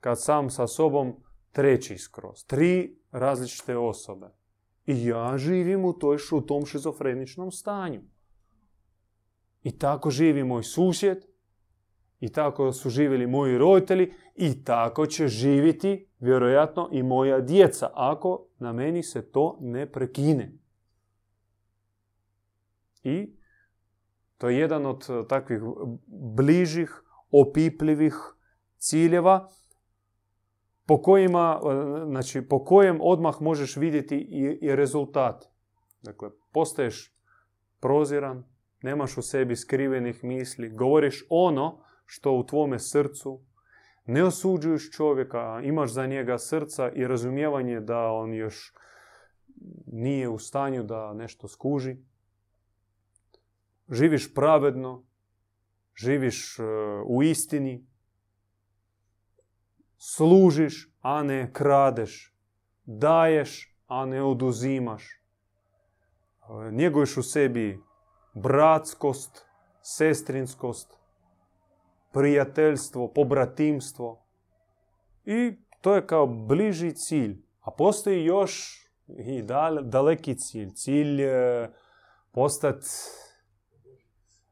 [0.00, 1.16] kad sam sa sobom
[1.52, 2.44] treći skroz.
[2.46, 4.37] Tri različite osobe.
[4.88, 8.00] I ja živim u, toj, u tom šizofreničnom stanju.
[9.62, 11.24] I tako živi moj susjed,
[12.20, 18.46] i tako su živjeli moji roditelji, i tako će živjeti vjerojatno i moja djeca, ako
[18.58, 20.52] na meni se to ne prekine.
[23.02, 23.36] I
[24.38, 25.60] to je jedan od eh, takvih
[26.36, 28.14] bližih, opipljivih
[28.78, 29.48] ciljeva
[30.88, 35.44] po kojima, e, znači, po kojem odmah možeš vidjeti i, i rezultat.
[36.02, 37.14] Dakle, postaješ
[37.80, 38.44] proziran,
[38.82, 43.40] nemaš u sebi skrivenih misli, govoriš ono što u tvome srcu,
[44.06, 48.74] ne osuđuješ čovjeka, imaš za njega srca i razumijevanje da on još
[49.86, 51.96] nije u stanju da nešto skuži.
[53.90, 55.04] Živiš pravedno,
[55.94, 56.62] živiš e,
[57.06, 57.87] u istini,
[59.98, 62.34] služiš, a ne kradeš,
[62.84, 65.20] daješ, a ne oduzimaš.
[66.72, 67.80] Njeguješ u sebi
[68.34, 69.44] bratskost,
[69.82, 70.98] sestrinskost,
[72.12, 74.22] prijateljstvo, pobratimstvo.
[75.24, 77.42] I to je kao bliži cilj.
[77.60, 79.42] A postoji još i
[79.82, 80.70] daleki cilj.
[80.74, 81.72] Cilj je
[82.32, 82.86] postati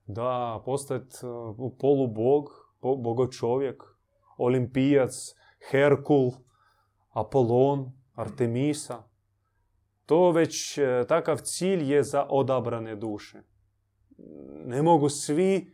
[0.06, 1.28] da, postati e,
[1.80, 3.95] polubog, bogočovjek,
[4.36, 5.34] olimpijac,
[5.70, 6.32] Herkul,
[7.12, 9.02] Apolon, Artemisa.
[10.06, 13.42] To već e, takav cilj je za odabrane duše.
[14.64, 15.72] Ne mogu svi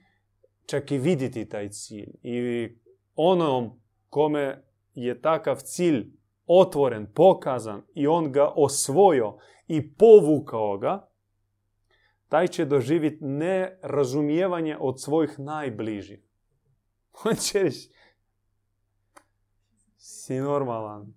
[0.66, 2.12] čak i vidjeti taj cilj.
[2.22, 2.68] I
[3.16, 6.06] onom kome je takav cilj
[6.46, 11.08] otvoren, pokazan i on ga osvojio i povukao ga,
[12.28, 16.20] taj će doživjeti nerazumijevanje od svojih najbližih.
[17.24, 17.90] On će reći,
[20.04, 21.14] si normalan.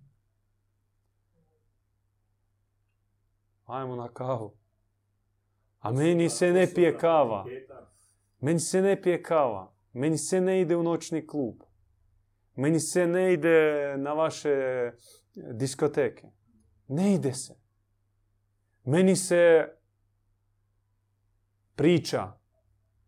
[3.66, 4.56] Ajmo na kavu.
[5.78, 7.44] A meni se ne pije kava.
[8.40, 9.72] Meni se ne pije kava.
[9.92, 11.54] Meni se ne ide u noćni klub.
[12.54, 14.56] Meni se ne ide na vaše
[15.34, 16.26] diskoteke.
[16.88, 17.54] Ne ide se.
[18.84, 19.68] Meni se
[21.74, 22.32] priča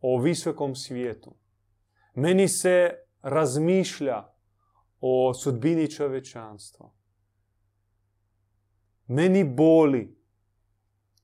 [0.01, 1.37] o visokom svijetu.
[2.15, 4.38] Meni se razmišlja
[5.01, 6.91] o sudbini čovečanstva.
[9.07, 10.19] Meni boli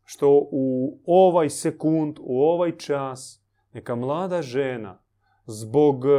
[0.04, 5.02] što u ovaj sekund, u ovaj čas, neka mlada žena
[5.46, 6.10] zbog e,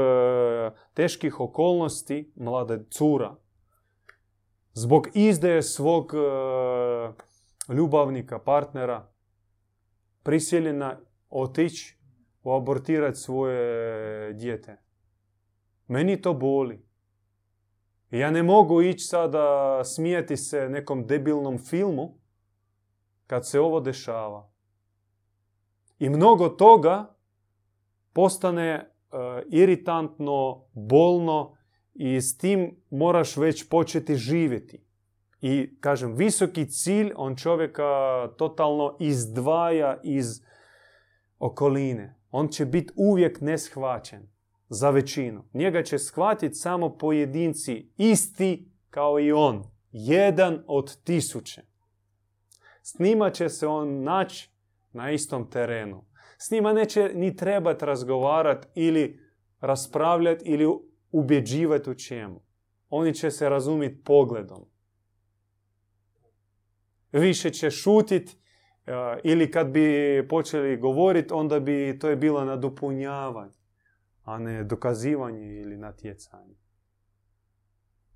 [0.93, 3.35] teških okolnosti, mlada cura,
[4.73, 6.17] zbog izdaje svog e,
[7.73, 9.11] ljubavnika, partnera,
[10.23, 11.97] prisiljena otići
[12.43, 14.77] abortirati svoje dijete.
[15.87, 16.84] Meni to boli.
[18.19, 22.17] Ja ne mogu ići sada smijeti se nekom debilnom filmu
[23.27, 24.51] kad se ovo dešava.
[25.99, 27.15] I mnogo toga
[28.13, 28.87] postane e,
[29.49, 31.57] iritantno, bolno
[31.93, 34.85] i s tim moraš već početi živjeti.
[35.41, 37.83] I kažem, visoki cilj on čovjeka
[38.37, 40.41] totalno izdvaja iz
[41.39, 42.19] okoline.
[42.31, 44.34] On će biti uvijek neshvaćen
[44.75, 45.43] za većinu.
[45.53, 49.63] Njega će shvatiti samo pojedinci isti kao i on.
[49.91, 51.61] Jedan od tisuće.
[52.81, 54.49] S njima će se on naći
[54.91, 56.05] na istom terenu.
[56.37, 59.19] S njima neće ni trebati razgovarati ili
[59.59, 60.67] raspravljati ili
[61.11, 62.41] ubjeđivati u čemu.
[62.89, 64.65] Oni će se razumjeti pogledom.
[67.11, 68.37] Više će šutiti
[69.23, 73.54] ili kad bi počeli govoriti, onda bi to je bilo nadopunjavanje,
[74.25, 76.55] a ne dokazivanje ili natjecanje.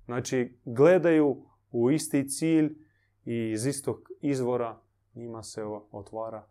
[0.04, 2.78] Znači, gledaju u isti cilj
[3.24, 4.82] i iz istog izvora
[5.14, 6.48] njima se otvara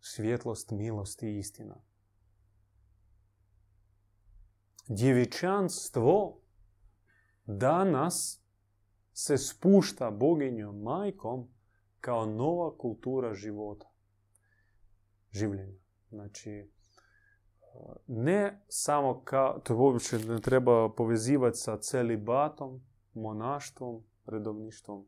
[0.00, 1.82] svjetlost, milost i istina.
[4.88, 6.40] Djevičanstvo
[7.44, 8.42] danas
[9.12, 11.48] se spušta boginjom majkom
[12.00, 13.90] kao nova kultura života.
[15.30, 15.80] Življenja.
[16.08, 16.70] Znači,
[19.24, 22.80] kao, to uopće ne treba povezivati sa celibatom,
[23.14, 25.06] monaštvom, redovništvom,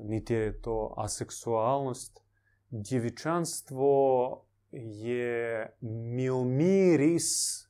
[0.00, 2.20] niti je to aseksualnost.
[2.70, 5.72] Djevičanstvo je
[6.16, 7.68] miomiris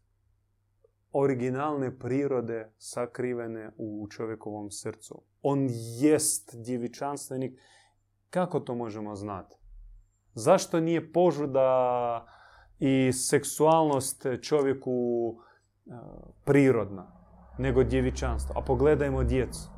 [1.13, 5.23] originalne prirode sakrivene u čovjekovom srcu.
[5.43, 5.69] On
[6.01, 7.61] jest djevičanstvenik.
[8.31, 9.55] Kako to možemo znati?
[10.35, 12.38] Zašto nije požuda
[12.79, 15.35] i seksualnost čovjeku
[15.87, 15.91] e,
[16.45, 17.13] prirodna,
[17.59, 18.55] nego djevičanstvo?
[18.59, 19.71] A pogledajmo djecu.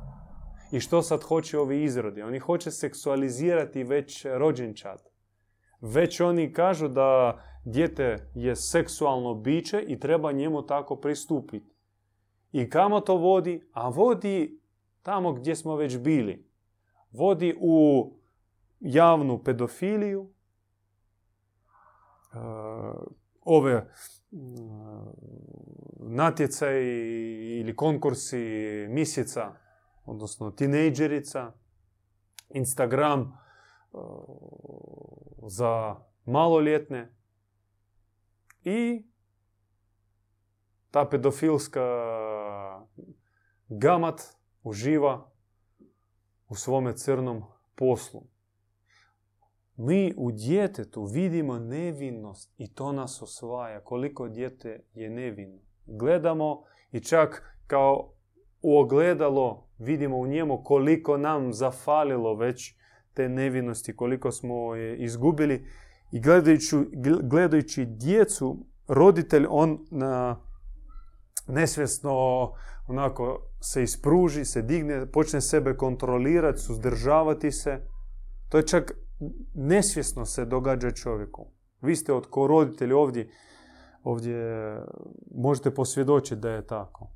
[0.71, 2.21] I što sad hoće ovi izrodi?
[2.21, 5.03] Oni hoće seksualizirati već rođenčad.
[5.81, 11.75] Već oni kažu da dijete je seksualno biće i treba njemu tako pristupiti.
[12.51, 13.69] I kamo to vodi?
[13.71, 14.59] A vodi
[15.01, 16.45] tamo gdje smo već bili.
[17.11, 18.09] Vodi u
[18.79, 20.29] javnu pedofiliju,
[23.41, 23.87] ove
[25.99, 26.81] natjecaj
[27.59, 28.37] ili konkursi
[28.89, 29.55] mjeseca,
[30.05, 31.51] odnosno tinejdžerica,
[32.49, 33.27] Instagram e,
[35.47, 37.15] za maloljetne,
[38.63, 39.05] i
[40.91, 41.81] ta pedofilska
[43.67, 44.21] gamat
[44.63, 45.31] uživa
[46.49, 47.43] u svome crnom
[47.75, 48.23] poslu.
[49.83, 53.83] Mi u djetetu vidimo nevinnost i to nas osvaja.
[53.83, 55.59] Koliko djete je nevino.
[55.85, 58.13] Gledamo i čak kao
[58.61, 62.75] u ogledalo vidimo u njemu koliko nam zafalilo već
[63.13, 65.67] te nevinosti, koliko smo je izgubili
[66.11, 66.75] i gledajući,
[67.23, 70.41] gledajući djecu, roditelj on na,
[71.47, 72.13] nesvjesno
[72.87, 77.79] onako se ispruži, se digne, počne sebe kontrolirati, suzdržavati se.
[78.49, 78.93] To je čak
[79.53, 81.47] nesvjesno se događa čovjeku.
[81.81, 83.29] Vi ste od ko roditelji ovdje,
[84.03, 84.77] ovdje
[85.35, 87.11] možete posvjedočiti da je tako.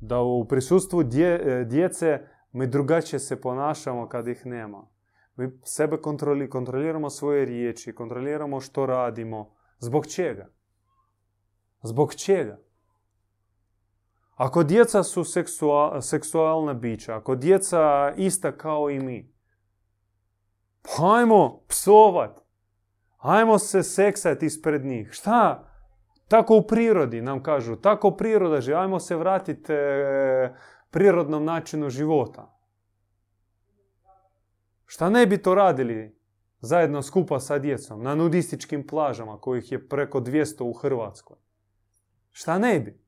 [0.00, 2.20] Da u prisustvu dje, djece
[2.52, 4.88] mi drugačije se ponašamo kad ih nema.
[5.36, 9.54] Mi sebe kontroli, kontroliramo svoje riječi, kontroliramo što radimo.
[9.78, 10.48] Zbog čega?
[11.82, 12.58] Zbog čega?
[14.34, 19.33] Ako djeca su seksual, seksualna bića, ako djeca ista kao i mi,
[20.84, 22.40] pa ajmo psovat,
[23.18, 25.08] ajmo se seksat ispred njih.
[25.12, 25.70] Šta?
[26.28, 30.54] Tako u prirodi nam kažu, tako priroda živi, ajmo se vratiti e,
[30.90, 32.54] prirodnom načinu života.
[34.86, 36.18] Šta ne bi to radili
[36.60, 41.36] zajedno skupa sa djecom na nudističkim plažama kojih je preko 200 u Hrvatskoj?
[42.30, 43.04] Šta ne bi?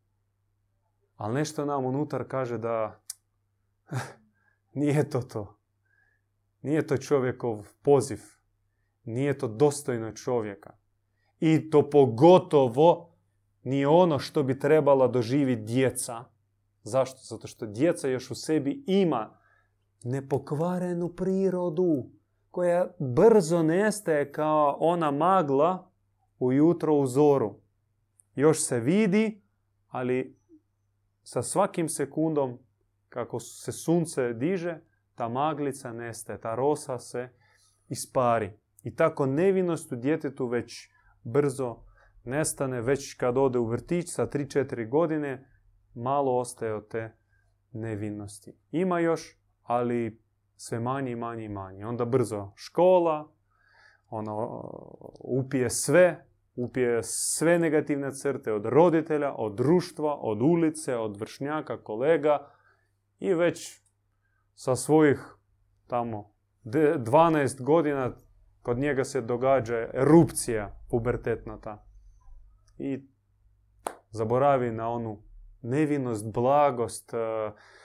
[1.16, 3.00] Ali nešto nam unutar kaže da
[4.80, 5.55] nije to to.
[6.66, 8.20] Nije to čovjekov poziv.
[9.04, 10.72] Nije to dostojno čovjeka.
[11.40, 13.14] I to pogotovo
[13.62, 16.24] nije ono što bi trebala doživjeti djeca.
[16.82, 17.18] Zašto?
[17.22, 19.38] Zato što djeca još u sebi ima
[20.04, 22.10] nepokvarenu prirodu
[22.50, 25.90] koja brzo nestaje kao ona magla
[26.38, 27.54] ujutro u zoru.
[28.34, 29.42] Još se vidi,
[29.88, 30.38] ali
[31.22, 32.58] sa svakim sekundom
[33.08, 34.80] kako se sunce diže,
[35.16, 37.28] ta maglica nestaje, ta rosa se
[37.88, 38.52] ispari.
[38.82, 40.90] I tako nevinost u djetetu već
[41.22, 41.76] brzo
[42.24, 45.48] nestane, već kad ode u vrtić sa 3-4 godine,
[45.94, 47.16] malo ostaje od te
[47.72, 48.52] nevinnosti.
[48.70, 50.22] Ima još, ali
[50.56, 51.86] sve manje i manje i manje.
[51.86, 53.32] Onda brzo škola,
[54.08, 54.62] ono,
[55.20, 62.50] upije sve, upije sve negativne crte od roditelja, od društva, od ulice, od vršnjaka, kolega
[63.18, 63.85] i već
[64.56, 65.36] sa svojih
[65.86, 66.32] tamo
[66.64, 68.12] 12 godina
[68.62, 71.84] kod njega se događa erupcija pubertetna ta.
[72.78, 73.08] I
[74.10, 75.22] zaboravi na onu
[75.62, 77.14] nevinost, blagost.
[77.14, 77.16] E,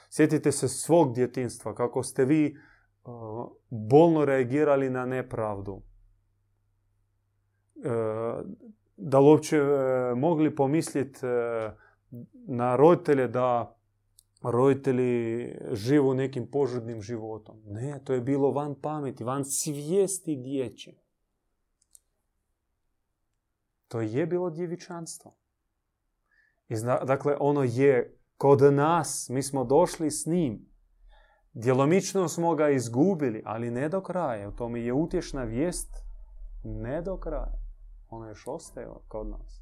[0.10, 2.56] sjetite se svog djetinstva, kako ste vi e,
[3.70, 5.82] bolno reagirali na nepravdu.
[7.76, 7.90] E,
[8.98, 9.40] da li
[10.16, 11.20] mogli pomisliti
[12.48, 13.78] na roditelje da
[14.42, 17.62] roditelji živu nekim požudnim životom.
[17.66, 20.94] Ne, to je bilo van pameti, van svijesti djeće.
[23.88, 25.38] To je bilo djevičanstvo.
[26.70, 26.76] I
[27.06, 30.72] dakle, ono je kod nas, mi smo došli s njim.
[31.54, 34.50] Djelomično smo ga izgubili, ali ne do kraja.
[34.50, 35.96] U tome je utješna vijest
[36.64, 37.60] ne do kraja.
[38.10, 39.62] Ono još ostaje kod nas.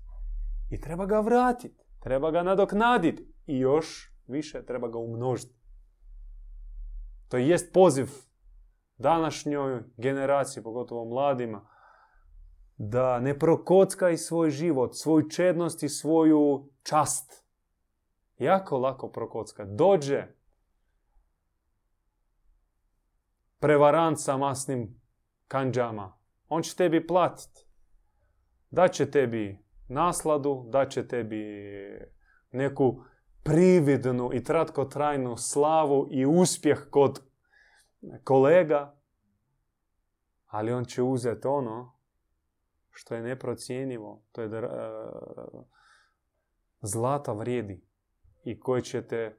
[0.69, 1.83] I treba ga vratiti.
[1.99, 3.33] Treba ga nadoknaditi.
[3.45, 5.55] I još više treba ga umnožiti.
[7.27, 8.09] To jest poziv
[8.97, 11.69] današnjoj generaciji, pogotovo mladima,
[12.77, 17.45] da ne prokocka i svoj život, svoju čednost i svoju čast.
[18.37, 19.65] Jako lako prokocka.
[19.65, 20.23] Dođe
[23.59, 25.01] prevarant sa masnim
[25.47, 26.17] kanđama.
[26.47, 27.65] On će tebi platiti.
[28.71, 31.45] Daće tebi nasladu, daće tebi
[32.51, 33.03] neku
[33.43, 34.43] prividnu i
[34.89, 37.21] trajnu slavu i uspjeh kod
[38.23, 38.95] kolega,
[40.45, 41.99] ali on će uzeti ono
[42.91, 44.61] što je neprocjenjivo, to je da
[46.81, 47.85] zlata vrijedi
[48.43, 49.37] i koje ćete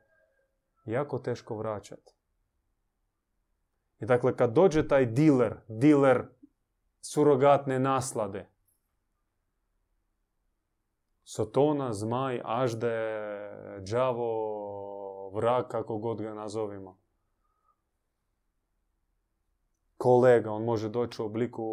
[0.84, 2.14] jako teško vraćati.
[4.00, 6.24] I dakle, kad dođe taj diler, diler
[7.00, 8.50] surogatne naslade,
[11.24, 12.96] Sotona, zmaj, ažde,
[13.84, 16.98] džavo, vrak, kako god ga nazovimo.
[19.96, 21.64] Kolega, on može doći u obliku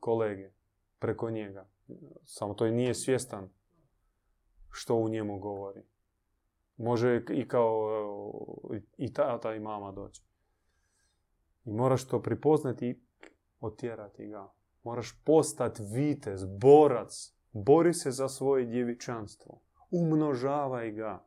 [0.00, 0.50] kolege
[0.98, 1.68] preko njega.
[2.24, 3.48] Samo to nije svjestan
[4.70, 5.82] što u njemu govori.
[6.76, 7.88] Može i kao
[8.96, 10.22] i tata i mama doći.
[11.64, 13.00] I moraš to prepoznati i
[13.60, 14.52] otjerati ga.
[14.82, 19.60] Moraš postati vitez, borac, Bori se za svoje djevičanstvo.
[19.90, 21.24] Umnožavaj ga.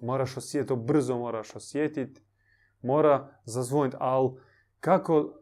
[0.00, 2.20] Moraš osjetiti, to brzo moraš osjetiti.
[2.82, 4.30] Mora zazvoniti, ali
[4.80, 5.40] kako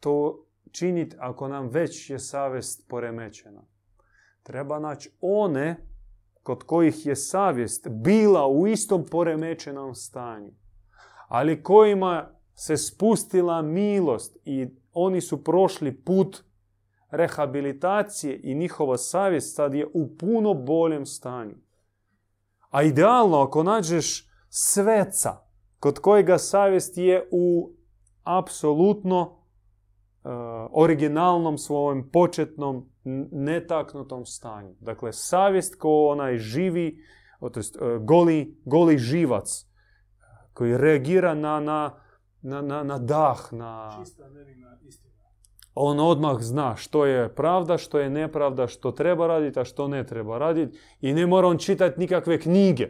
[0.00, 3.62] to činiti ako nam već je savjest poremećena?
[4.42, 5.86] Treba naći one
[6.42, 10.52] kod kojih je savjest bila u istom poremećenom stanju,
[11.28, 16.44] ali kojima se spustila milost i oni su prošli put
[17.16, 21.56] rehabilitacije i njihova savjest sad je u puno boljem stanju.
[22.70, 25.36] A idealno ako nađeš sveca
[25.78, 27.72] kod kojega savjest je u
[28.22, 30.30] apsolutno uh,
[30.72, 32.90] originalnom svojom početnom
[33.32, 34.74] netaknutom stanju.
[34.80, 37.04] Dakle, savjest ko onaj živi,
[37.40, 39.66] to uh, goli, goli živac
[40.52, 41.90] koji reagira na, na,
[42.42, 43.96] na, na dah, na...
[43.98, 45.13] Čista nevina istina
[45.74, 50.06] on odmah zna što je pravda, što je nepravda, što treba raditi, a što ne
[50.06, 50.78] treba raditi.
[51.00, 52.88] I ne mora on čitati nikakve knjige.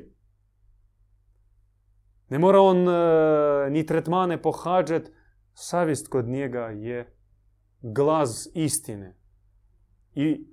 [2.29, 5.11] Ne mora on e, ni tretmane pohađati.
[5.55, 7.17] Savjest kod njega je
[7.83, 9.17] glas istine
[10.15, 10.47] i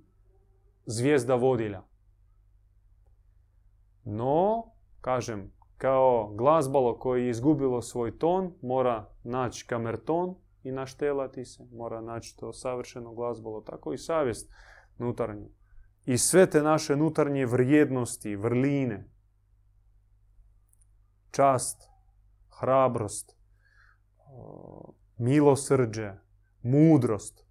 [0.85, 1.81] zvijezda vodilja.
[4.03, 4.65] No,
[5.01, 12.01] kažem, kao glazbalo koji je izgubilo svoj ton, mora naći kamerton i naštelati se, mora
[12.01, 14.51] naći to savršeno glazbolo, tako i savjest
[14.97, 15.49] nutarnju.
[16.05, 19.09] I sve te naše nutarnje vrijednosti, vrline,
[21.31, 21.81] čast,
[22.59, 23.37] hrabrost,
[25.17, 26.13] milosrđe,
[26.63, 27.45] mudrost,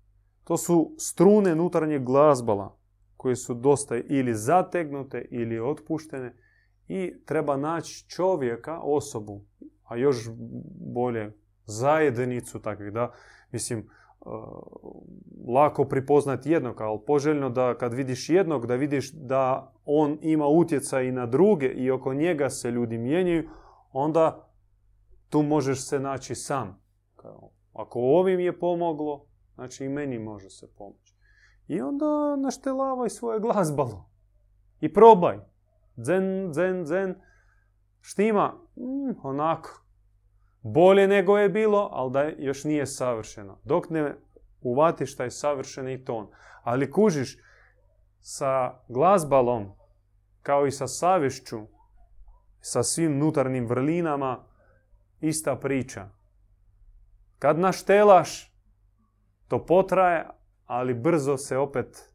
[0.45, 2.79] to su strune nutarnjeg glazbala
[3.17, 6.37] koje su dosta ili zategnute ili otpuštene
[6.89, 9.45] i treba naći čovjeka, osobu,
[9.85, 10.31] a još
[10.95, 11.40] bolje
[11.71, 13.13] zajednicu takvih, da,
[13.53, 13.89] mislim,
[15.49, 21.13] lako pripoznati jednog, ali poželjno da kad vidiš jednog, da vidiš da on ima utjecaj
[21.13, 23.49] na druge i oko njega se ljudi mijenjaju,
[23.93, 24.49] onda
[25.29, 26.81] tu možeš se naći sam.
[27.73, 31.15] Ako ovim je pomoglo, znači i meni može se pomoći.
[31.69, 34.11] I onda naštelavaj svoje glazbalo.
[34.81, 35.39] I probaj.
[35.97, 37.15] Zen, zen, zen.
[38.01, 38.55] Štima?
[38.77, 39.85] Mm, onako.
[40.63, 43.59] Bolje nego je bilo, ali da još nije savršeno.
[43.65, 44.15] Dok ne
[44.61, 46.29] uvatiš taj savršeni ton.
[46.63, 47.39] Ali kužiš,
[48.21, 49.73] sa glazbalom,
[50.43, 51.61] kao i sa savješću,
[52.61, 54.45] sa svim nutarnim vrlinama,
[55.21, 56.09] ista priča.
[57.39, 58.55] Kad naštelaš,
[59.49, 60.27] to potraje,
[60.67, 62.13] ali brzo se opet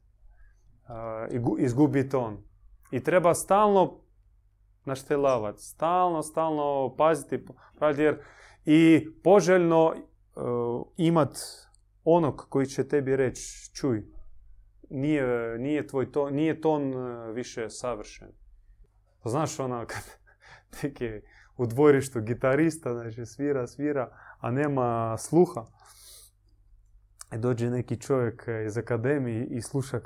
[0.87, 2.43] uh, izgubi ton.
[2.91, 3.99] I treba stalno
[4.85, 7.45] naštelavati, stalno, stalno paziti,
[7.97, 8.19] jer
[8.65, 11.37] i poželjno uh, imat
[12.03, 14.03] onog koji će tebi reći, čuj,
[14.89, 18.27] nije, nije tvoj ton, nije ton uh, više savršen.
[19.25, 20.03] Znaš ono kad
[20.83, 21.09] neki
[21.57, 24.09] u dvorištu gitarista, znači svira, svira,
[24.39, 25.65] a nema sluha.
[27.35, 29.99] I dođe neki čovjek e, iz akademije i sluša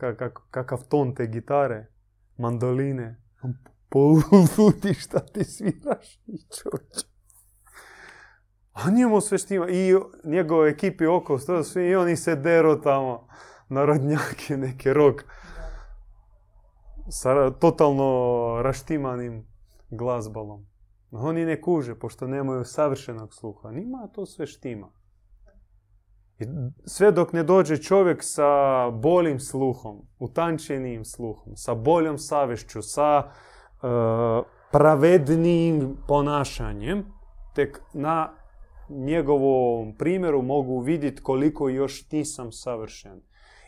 [0.51, 1.88] kakav ton te gitare,
[2.38, 3.21] mandoline.
[3.90, 7.06] Poludi šta ti sviraš i čovječ.
[8.74, 9.70] A njemu sve štima.
[9.70, 13.28] I njegove ekipi oko stoje svi i oni se dero tamo.
[13.70, 15.24] Narodnjaki, neki rok.
[17.10, 19.48] Sa totalno raštimanim
[19.90, 20.66] glazbalom.
[21.12, 23.72] Oni ne kuže, pošto nemaju savršenog sluha.
[23.72, 24.92] Nima to sve štima.
[26.40, 26.46] I
[26.86, 33.32] sve dok ne dođe čovjek sa boljim sluhom, utančenijim sluhom, sa boljom savješću, sa
[33.82, 37.05] uh, pravednijim ponašanjem,
[37.55, 38.34] tek na
[38.89, 43.21] njegovom primjeru mogu vidjeti koliko još nisam savršen.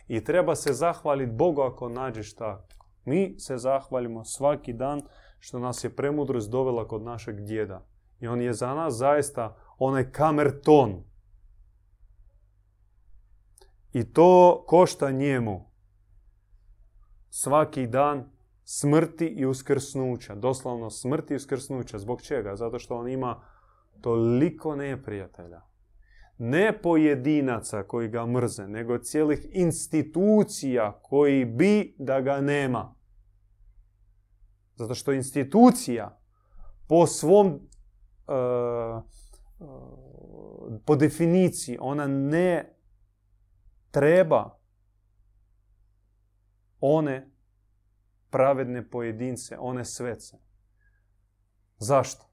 [0.08, 2.64] I treba se zahvaliti Bogu ako nađeš tako.
[3.04, 5.00] Mi se zahvalimo svaki dan
[5.38, 7.86] što nas je premudrost dovela kod našeg djeda.
[8.20, 11.04] I on je za nas zaista onaj kamerton.
[13.92, 15.70] I to košta njemu
[17.30, 18.30] svaki dan
[18.64, 20.34] smrti i uskrsnuća.
[20.34, 21.98] Doslovno smrti i uskrsnuća.
[21.98, 22.56] Zbog čega?
[22.56, 23.42] Zato što on ima
[24.00, 25.62] toliko neprijatelja.
[26.38, 32.94] Ne pojedinaca koji ga mrze, nego cijelih institucija koji bi da ga nema.
[34.74, 36.18] Zato što institucija
[36.88, 37.60] po svom, e,
[40.84, 42.76] po definiciji, ona ne
[43.90, 44.58] treba
[46.80, 47.31] one
[48.32, 50.36] pravedne pojedince, one svece.
[51.78, 52.24] Zašto?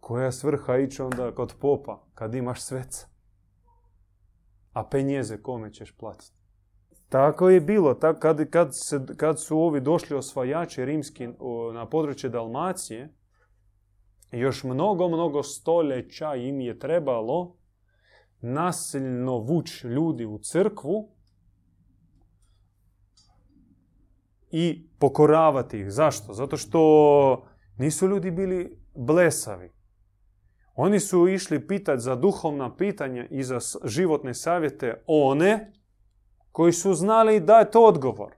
[0.00, 3.06] Koja svrha ići onda kod popa kad imaš sveca?
[4.72, 6.40] A penjeze kome ćeš platiti?
[7.08, 7.98] Tako je bilo.
[8.20, 11.28] kad, kad, se, kad su ovi došli osvajači rimski
[11.74, 13.14] na područje Dalmacije,
[14.32, 17.56] još mnogo, mnogo stoljeća im je trebalo
[18.40, 21.08] nasilno vući ljudi u crkvu
[24.50, 25.90] i pokoravati ih.
[25.90, 26.32] Zašto?
[26.32, 27.44] Zato što
[27.78, 29.72] nisu ljudi bili blesavi.
[30.74, 35.72] Oni su išli pitati za duhovna pitanja i za životne savjete one
[36.52, 38.32] koji su znali dati odgovor.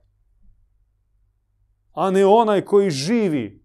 [1.93, 3.63] A ne onaj koji živi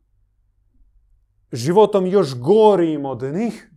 [1.51, 3.71] životom još gorijim od njih,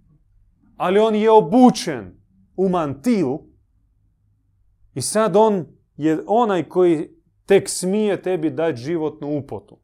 [0.77, 2.21] ali on je obučen
[2.57, 3.39] u mantil
[4.95, 5.66] i sad on
[5.97, 7.20] je onaj koji
[7.51, 9.79] tek smije tebi dati životnu upotu.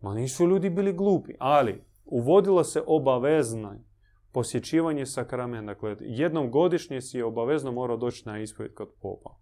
[0.00, 3.74] Ma nisu ljudi bili glupi, ali uvodilo se obavezno
[4.32, 5.74] posjećivanje sakramenta.
[5.74, 9.38] Dakle, jednom godišnje si je obavezno morao doći na ispovjed kod popa.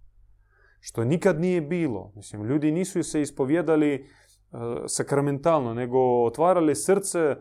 [0.81, 2.13] Što nikad nije bilo.
[2.17, 7.37] Mislim, ljudi nisu se ispovjedali uh, sakramentalno, nego otvarali srce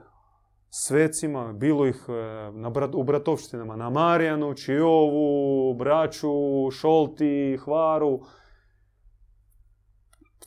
[0.70, 2.16] svecima, bilo ih uh,
[2.56, 6.32] na u bratovštinama, na Marijanu, Čijovu, Braću,
[6.72, 8.20] Šolti, Hvaru.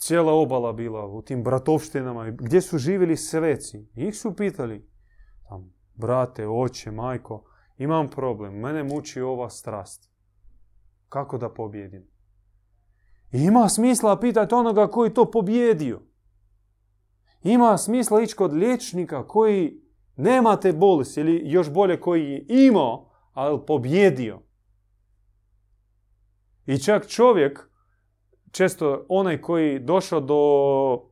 [0.07, 3.89] Cijela obala bila u tim bratovštinama, gdje su živjeli sveci.
[3.95, 4.91] Ih su pitali,
[5.49, 7.45] tam, brate, oče, majko,
[7.77, 10.11] imam problem, mene muči ova strast.
[11.09, 12.07] Kako da pobjedim?
[13.33, 16.03] ima smisla pitati onoga koji to pobjedio.
[17.43, 19.81] Ima smisla ići kod liječnika koji
[20.17, 24.43] nema te bolesti ili još bolje koji je imao, ali pobjedio.
[26.67, 27.71] I čak čovjek,
[28.57, 30.41] često onaj koji došao do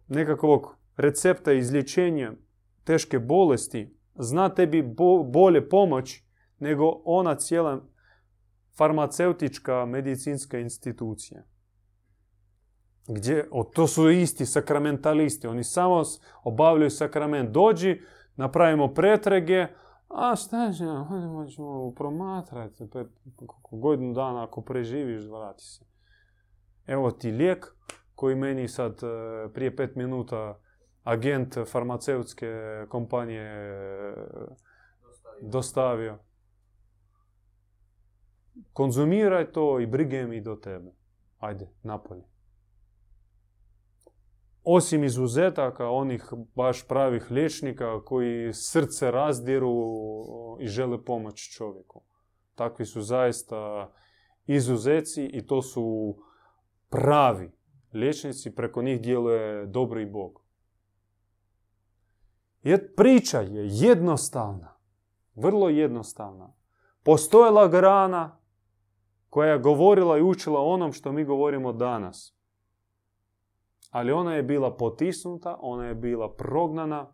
[0.08, 2.32] nekakvog recepta izlječenja
[2.84, 4.94] teške bolesti, zna tebi
[5.26, 6.22] bolje pomoć
[6.58, 7.80] nego ona cijela
[8.76, 11.42] farmaceutička medicinska institucija.
[13.08, 15.46] Gdje, o, to su isti sakramentalisti.
[15.46, 16.02] Oni samo
[16.44, 17.50] obavljaju sakrament.
[17.50, 18.00] Dođi,
[18.36, 19.66] napravimo pretrage,
[20.08, 20.84] a šta će,
[21.54, 22.84] ćemo promatrati.
[23.70, 25.93] Godinu dana ako preživiš, vrati se.
[26.86, 27.76] Evo ti lijek
[28.14, 30.60] koji meni sad e, prije pet minuta
[31.02, 32.46] agent farmaceutske
[32.88, 34.14] kompanije e,
[35.42, 36.18] dostavio.
[38.72, 40.92] Konzumiraj to i brige mi do tebe.
[41.38, 42.24] Ajde, napolje.
[44.64, 49.74] Osim izuzetaka, onih baš pravih liječnika koji srce razdiru
[50.60, 52.02] i žele pomoći čovjeku.
[52.54, 53.92] Takvi su zaista
[54.46, 56.16] izuzeci i to su
[56.88, 57.50] pravi
[57.92, 60.44] liječnici, preko njih djeluje dobri Bog.
[62.62, 64.76] Jer priča je jednostavna,
[65.34, 66.52] vrlo jednostavna.
[67.02, 68.40] Postojala grana
[69.30, 72.36] koja je govorila i učila onom što mi govorimo danas.
[73.90, 77.12] Ali ona je bila potisnuta, ona je bila prognana,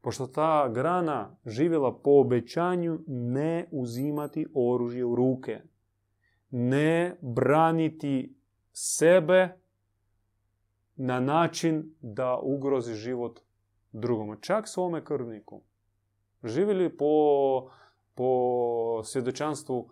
[0.00, 5.60] pošto ta grana živjela po obećanju ne uzimati oružje u ruke,
[6.50, 8.36] ne braniti
[8.74, 9.58] sebe
[10.96, 13.40] na način da ugrozi život
[13.92, 15.62] drugom, čak svome krvniku.
[16.44, 17.70] Živjeli po,
[18.14, 19.88] po svjedočanstvu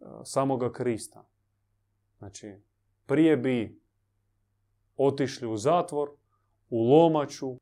[0.00, 1.28] e, samoga Krista.
[2.18, 2.54] Znači,
[3.06, 3.80] prije bi
[4.96, 6.10] otišli u zatvor,
[6.70, 7.58] u lomaču,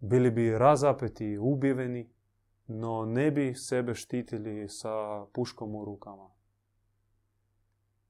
[0.00, 2.10] bili bi razapeti i ubiveni,
[2.66, 6.35] no ne bi sebe štitili sa puškom u rukama.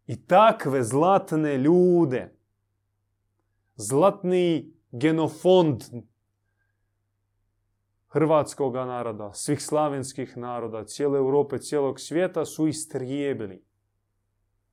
[0.06, 2.34] I takve zlatne ljude,
[3.76, 5.84] zlatni genofond
[8.08, 13.64] hrvatskog naroda, svih slavenskih naroda, cijele Europe, cijelog svijeta su istrijebili.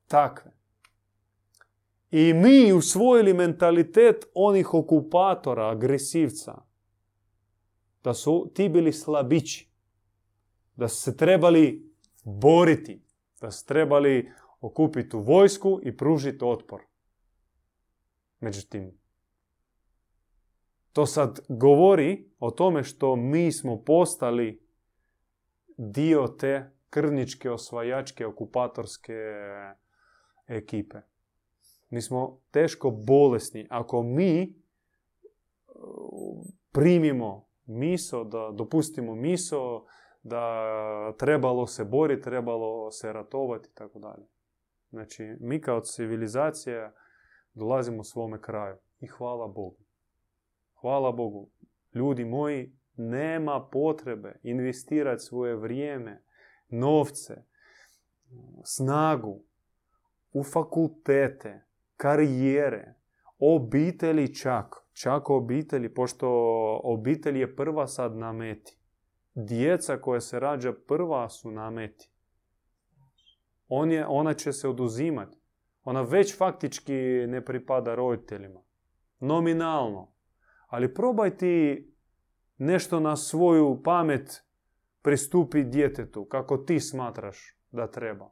[0.06, 0.52] Takve.
[2.10, 6.62] I mi usvojili mentalitet onih okupatora, agresivca.
[8.04, 9.70] Da su ti bili slabići.
[10.76, 11.92] Da su se trebali
[12.24, 13.02] boriti.
[13.40, 14.32] Da su trebali
[14.66, 16.82] okupiti vojsku i pružiti otpor.
[18.40, 18.98] Međutim,
[20.92, 24.66] to sad govori o tome što mi smo postali
[25.76, 29.12] dio te krvničke, osvajačke, okupatorske
[30.46, 30.98] ekipe.
[31.90, 33.66] Mi smo teško bolesni.
[33.70, 34.54] Ako mi
[35.66, 39.84] uh, primimo miso, da dopustimo miso,
[40.22, 44.33] da trebalo se boriti, trebalo se ratovati i tako dalje.
[44.94, 46.92] Znači, mi kao civilizacija
[47.54, 48.76] dolazimo svome kraju.
[49.00, 49.76] I hvala Bogu.
[50.80, 51.48] Hvala Bogu.
[51.94, 56.22] Ljudi moji, nema potrebe investirati svoje vrijeme,
[56.68, 57.42] novce,
[58.64, 59.42] snagu
[60.32, 61.64] u fakultete,
[61.96, 62.94] karijere,
[63.38, 64.74] obitelji čak.
[64.92, 66.28] Čak obitelji, pošto
[66.84, 68.78] obitelj je prva sad na meti.
[69.34, 72.13] Djeca koja se rađa prva su na meti.
[73.68, 75.38] On je, ona će se oduzimati.
[75.82, 76.92] Ona već faktički
[77.28, 78.60] ne pripada roditeljima.
[79.20, 80.12] Nominalno.
[80.66, 81.86] Ali probaj ti
[82.58, 84.44] nešto na svoju pamet
[85.02, 88.30] pristupi djetetu kako ti smatraš da treba.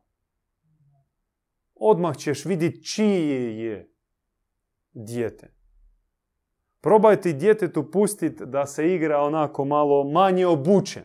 [1.75, 3.93] Odmah ćeš vidjeti čije je
[4.93, 5.55] dijete.
[6.81, 11.05] Probaj ti djetetu pustiti da se igra onako malo manje obučen.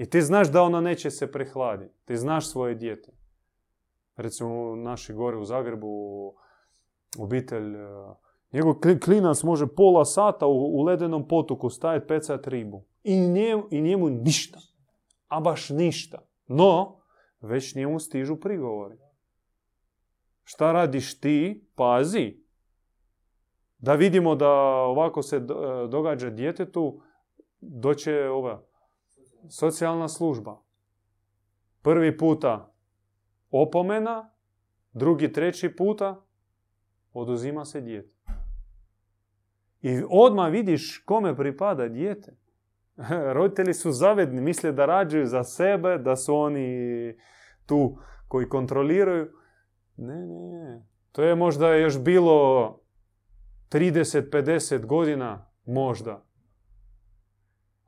[0.00, 1.94] I ti znaš da ona neće se prehladiti.
[2.04, 3.12] Ti znaš svoje dijete.
[4.16, 5.88] Recimo naši gore u Zagrebu
[7.18, 7.76] obitelj
[8.52, 8.74] Njegov
[9.04, 12.84] klinac može pola sata u, ledenom potoku stajati pecat ribu.
[13.02, 14.58] I njemu, I njemu ništa.
[15.28, 16.18] A baš ništa.
[16.46, 17.00] No,
[17.40, 18.96] već njemu stižu prigovori.
[20.42, 21.66] Šta radiš ti?
[21.74, 22.36] Pazi.
[23.78, 25.40] Da vidimo da ovako se
[25.88, 27.00] događa djetetu,
[27.60, 28.69] doće ova
[29.48, 30.62] socijalna služba.
[31.82, 32.74] Prvi puta
[33.50, 34.30] opomena,
[34.92, 36.22] drugi, treći puta
[37.12, 38.20] oduzima se dijete.
[39.82, 42.36] I odmah vidiš kome pripada dijete.
[43.34, 47.16] Roditelji su zavedni, misle da rađaju za sebe, da su oni
[47.66, 49.32] tu koji kontroliraju.
[49.96, 52.80] Ne, ne, to je možda još bilo
[53.70, 56.24] 30-50 godina, možda.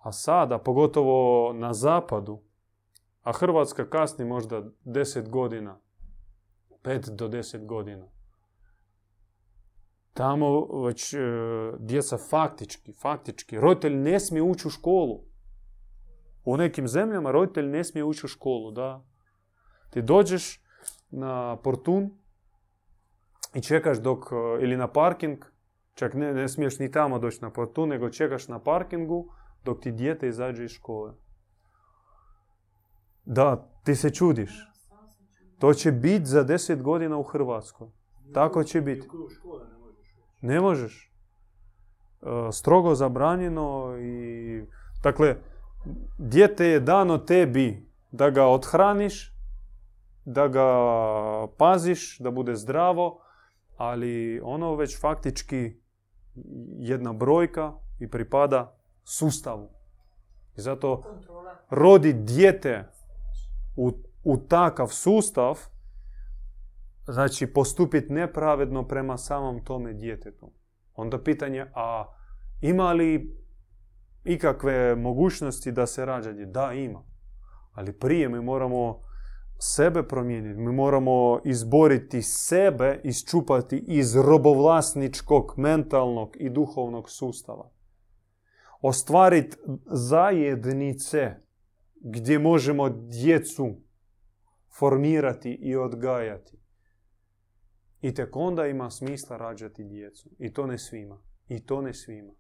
[0.03, 2.43] A sada, pogotovo na zapadu,
[3.23, 5.79] a Hrvatska kasni možda 10 godina,
[6.83, 8.07] 5 do 10 godina
[10.15, 11.19] tamo već e,
[11.79, 15.25] djeca faktički, faktički, roditelj ne smije ući u školu.
[16.45, 19.05] U nekim zemljama roditelj ne smije ući u školu, da.
[19.91, 20.65] Ti dođeš
[21.11, 22.11] na portun
[23.55, 25.45] i čekaš dok, e, ili na parking,
[25.95, 29.33] čak ne, ne smiješ ni tamo doći na portu, nego čekaš na parkingu
[29.65, 31.13] dok ti dijete izađe iz škole.
[33.25, 34.69] Da, ti se čudiš.
[35.59, 37.89] To će biti za deset godina u Hrvatskoj.
[38.35, 39.09] Tako će biti.
[40.41, 41.13] Ne možeš.
[42.23, 44.67] E, strogo zabranjeno i...
[45.03, 45.37] Dakle,
[46.19, 49.37] dijete je dano tebi da ga odhraniš,
[50.25, 50.67] da ga
[51.59, 53.21] paziš, da bude zdravo,
[53.77, 55.77] ali ono već faktički
[56.79, 59.71] jedna brojka i pripada sustavu.
[60.57, 61.03] I zato
[61.71, 62.85] rodi dijete
[63.77, 63.93] u,
[64.25, 65.59] u takav sustav,
[67.07, 70.53] znači postupiti nepravedno prema samom tome djetetu.
[70.95, 72.05] Onda pitanje, a
[72.61, 73.37] ima li
[74.25, 77.03] ikakve mogućnosti da se rađa Da, ima.
[77.73, 79.01] Ali prije mi moramo
[79.59, 80.61] sebe promijeniti.
[80.61, 87.71] Mi moramo izboriti sebe, isčupati iz robovlasničkog, mentalnog i duhovnog sustava.
[88.83, 89.57] Ostvariti
[89.87, 91.35] zajednice
[91.95, 93.77] gdje možemo djecu
[94.79, 96.59] formirati i odgajati.
[98.01, 100.31] I tek onda ima smisla rađati djecu.
[100.39, 101.23] I to ne svima.
[101.49, 102.33] I to ne svima.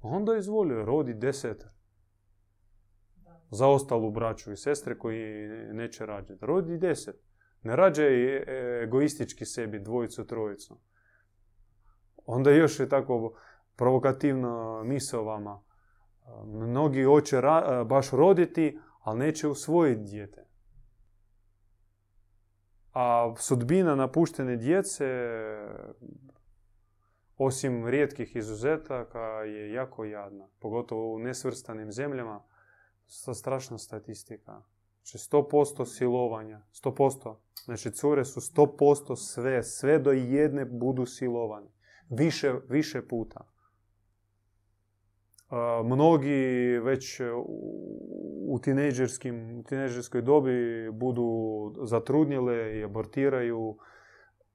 [0.00, 1.64] Onda izvolio, rodi deset.
[3.50, 6.46] Za ostalu braću i sestre koji neće rađati.
[6.46, 7.16] Rodi deset.
[7.62, 8.36] Ne rađaj
[8.82, 10.80] egoistički sebi dvojicu, trojicu.
[12.26, 13.38] Onda još je tako
[13.76, 15.62] provokativno misao vama.
[16.44, 17.40] Mnogi hoće
[17.86, 20.46] baš roditi, ali neće usvojiti dijete.
[22.92, 25.04] A sudbina napuštene djece,
[27.36, 30.48] osim rijetkih izuzetaka, je jako jadna.
[30.60, 32.44] Pogotovo u nesvrstanim zemljama,
[33.06, 34.62] sa strašna statistika.
[35.04, 37.36] Znači 100% silovanja, 100%.
[37.64, 41.70] Znači cure su 100% sve, sve do jedne budu silovane.
[42.08, 43.51] Više, više puta.
[45.84, 47.20] Mnogi već
[48.48, 51.26] u tinejdžerskim, tinejdžerskoj dobi budu
[51.82, 53.76] zatrudnjele i abortiraju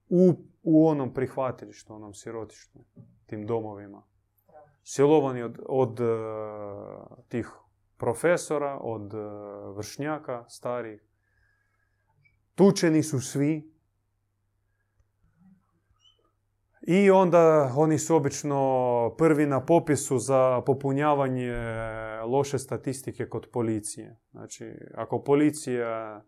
[0.10, 0.34] u,
[0.64, 2.80] u onom prihvatilištu, onom sirotištu,
[3.26, 4.04] tim domovima.
[4.84, 6.00] Silovani od, od
[7.28, 7.52] tih
[7.98, 9.14] profesora, od
[9.76, 11.02] vršnjaka starih.
[12.56, 13.77] Tučeni su svi,
[16.90, 21.54] I onda oni su obično prvi na popisu za popunjavanje
[22.26, 24.20] loše statistike kod policije.
[24.32, 26.24] Znači, ako policija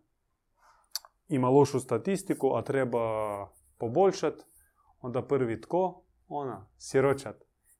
[1.28, 2.98] ima lošu statistiku, a treba
[3.78, 4.44] poboljšati,
[5.00, 6.04] onda prvi tko?
[6.28, 7.36] Ona, siročat.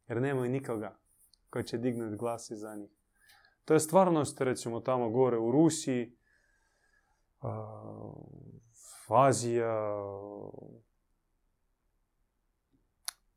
[0.09, 0.99] Jer nemaju nikoga
[1.51, 2.91] koji će dignuti glas za njih.
[3.64, 6.16] To je stvarnost, recimo, tamo gore u Rusiji,
[9.09, 9.97] Azija,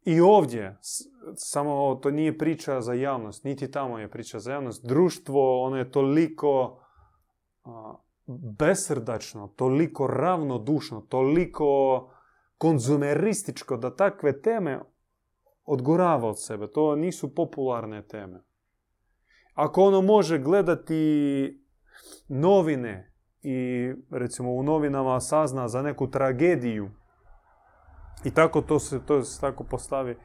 [0.05, 0.77] I ovdje,
[1.35, 4.85] samo to nije priča za javnost, niti tamo je priča za javnost.
[4.85, 6.79] Društvo, ono je toliko
[8.59, 12.09] besrdačno, toliko ravnodušno, toliko
[12.57, 14.79] konzumerističko da takve teme
[15.65, 16.67] odgorava od sebe.
[16.67, 18.43] To nisu popularne teme.
[19.53, 21.63] Ako ono može gledati
[22.27, 26.89] novine i recimo u novinama sazna za neku tragediju
[28.23, 30.17] i tako to se, to se tako postavi.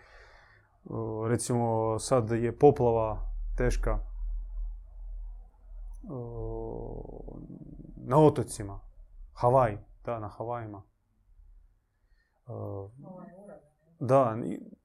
[1.28, 3.98] Recimo sad je poplava teška
[7.96, 8.80] na otocima.
[9.32, 10.82] Havaj, da, na Havajima.
[14.00, 14.36] Da,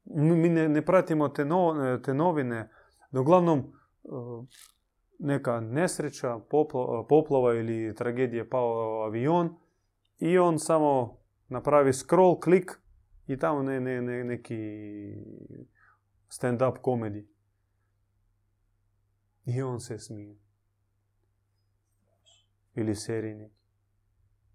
[0.05, 2.69] mi ne, ne pratimo te, no, te novine,
[3.11, 3.73] no uglavnom
[5.19, 9.55] neka nesreća, poplava, poplava ili tragedija pao avion
[10.19, 12.82] i on samo napravi scroll, klik
[13.27, 14.55] i tamo ne, ne, ne, neki
[16.29, 17.27] stand-up komedi.
[19.45, 20.37] I on se smije.
[22.75, 23.49] Ili serijni.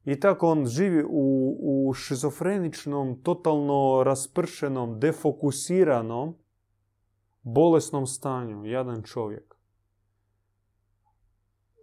[0.04, 6.34] I tako on živi u, u šizofreničnom, totalno raspršenom, defokusiranom,
[7.42, 9.54] bolesnom stanju, jedan čovjek.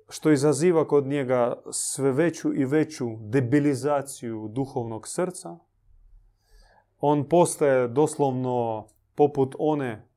[0.09, 5.57] Što izaziva kod njega sve veću i veću debilizaciju duhovnog srca,
[6.99, 10.09] on postaje doslovno poput one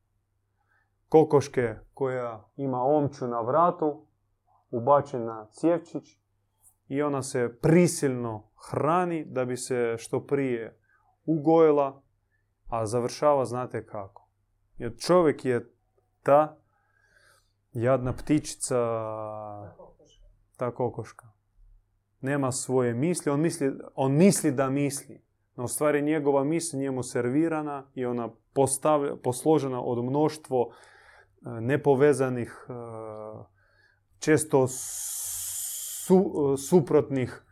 [1.08, 4.06] kokoške koja ima omču na vratu,
[4.70, 6.04] ubačena cijevčić
[6.88, 10.80] i ona se prisilno hrani da bi se što prije
[11.24, 12.02] ugojila,
[12.66, 14.28] a završava znate kako.
[14.76, 15.74] Jer čovjek je
[16.22, 16.56] ta
[17.72, 18.76] jadna ptičica,
[20.56, 21.28] ta kokoška.
[22.20, 25.27] Nema svoje misli, on misli, on misli da misli.
[25.58, 30.70] No u stvari njegova misl njemu servirana i ona postavlja, posložena od mnoštvo e,
[31.60, 32.72] nepovezanih, e,
[34.18, 37.42] često su, suprotnih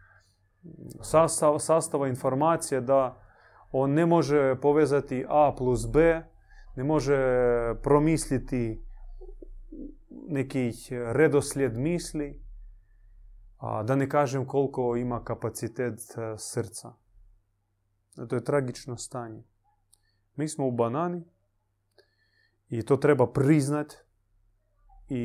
[1.03, 3.23] sastava, sastava informacije da
[3.73, 6.23] on ne može povezati A plus B,
[6.77, 7.19] ne može
[7.83, 8.83] promisliti
[10.11, 12.43] neki redoslijed misli,
[13.59, 17.06] a da ne kažem koliko ima kapacitet e, srca.
[18.29, 19.43] To je tragično stanje.
[20.37, 21.25] Mi smo u banani
[22.69, 23.95] i to treba priznat
[25.09, 25.23] i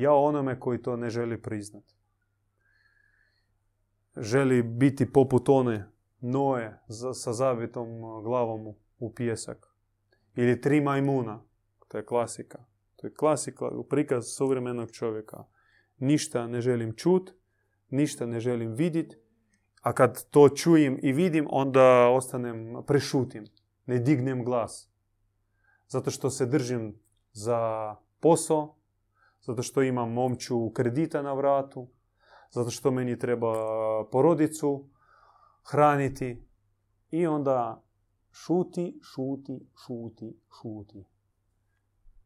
[0.00, 1.84] ja onome koji to ne želi priznat.
[4.16, 5.90] Želi biti poput one
[6.20, 6.78] Noe
[7.14, 7.86] sa zavitom
[8.22, 9.74] glavom u pjesak.
[10.34, 11.44] Ili tri majmuna.
[11.88, 12.64] To je klasika.
[12.96, 15.44] To je klasika, prikaz suvremenog čovjeka.
[15.98, 17.30] Ništa ne želim čut,
[17.90, 19.16] ništa ne želim vidjeti,
[19.84, 23.44] a kad to čujem i vidim, onda ostanem, prešutim,
[23.86, 24.90] ne dignem glas.
[25.88, 26.98] Zato što se držim
[27.32, 28.74] za posao,
[29.40, 31.88] zato što imam momču kredita na vratu,
[32.50, 33.54] zato što meni treba
[34.12, 34.88] porodicu
[35.70, 36.44] hraniti
[37.10, 37.82] i onda
[38.32, 41.04] šuti, šuti, šuti, šuti.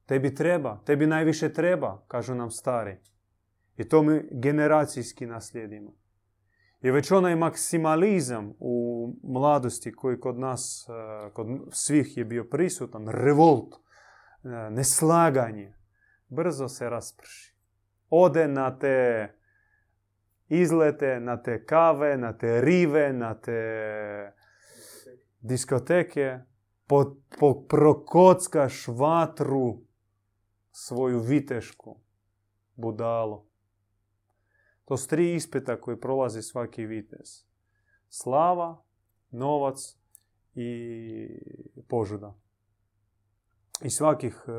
[0.07, 2.97] Tebi treba, tebi najviše treba, kažu nam stari.
[3.77, 5.95] I to mi generacijski naslijedimo.
[6.81, 13.09] I već onaj maksimalizam u mladosti koji kod nas, e, kod svih je bio prisutan,
[13.09, 13.79] revolt, e,
[14.71, 15.75] neslaganje,
[16.29, 17.55] brzo se rasprši.
[18.11, 19.29] Ode na te
[20.49, 23.63] izlete, na te kave, na te rive, na te
[25.41, 26.39] diskoteke,
[26.87, 29.81] po, po prokockaš vatru
[30.71, 32.01] svoju vitešku
[32.77, 33.48] budalu.
[34.89, 37.45] To su tri ispita koji prolazi svaki vitez.
[38.09, 38.83] Slava,
[39.31, 39.97] novac
[40.55, 41.29] i
[41.89, 42.35] požuda.
[43.83, 44.53] I svakih, e,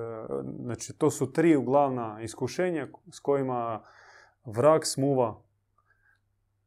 [0.63, 3.83] znači to su tri glavna iskušenja s kojima
[4.45, 5.41] vrag smuva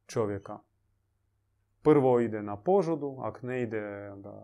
[0.06, 0.58] čovjeka.
[1.82, 4.34] Prvo ide na požudu, ako ne ide da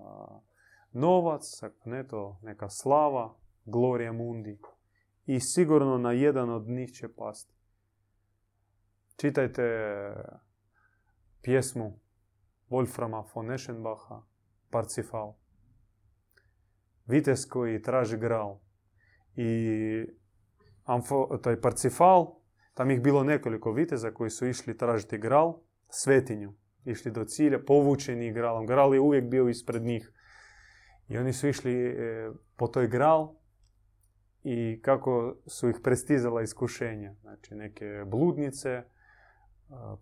[0.92, 4.58] novac, ako ne to neka slava, gloria mundi.
[5.26, 7.57] I sigurno na jedan od njih će pasti.
[9.18, 9.64] Čitajte
[11.42, 12.00] pjesmu
[12.70, 14.22] Wolframa von Eschenbacha,
[14.70, 15.34] Parcifal.
[17.06, 18.60] Vitez koji traži gral.
[19.36, 20.06] I
[21.42, 22.26] taj Parcifal,
[22.74, 26.54] tam ih bilo nekoliko viteza koji su išli tražiti gral, svetinju.
[26.84, 28.66] Išli do cilja, povučeni gralom.
[28.66, 30.12] Gral je uvijek bio ispred njih.
[31.08, 33.34] I oni su išli e, po toj gral
[34.42, 37.14] i kako su ih prestizala iskušenja.
[37.20, 38.82] Znači neke bludnice,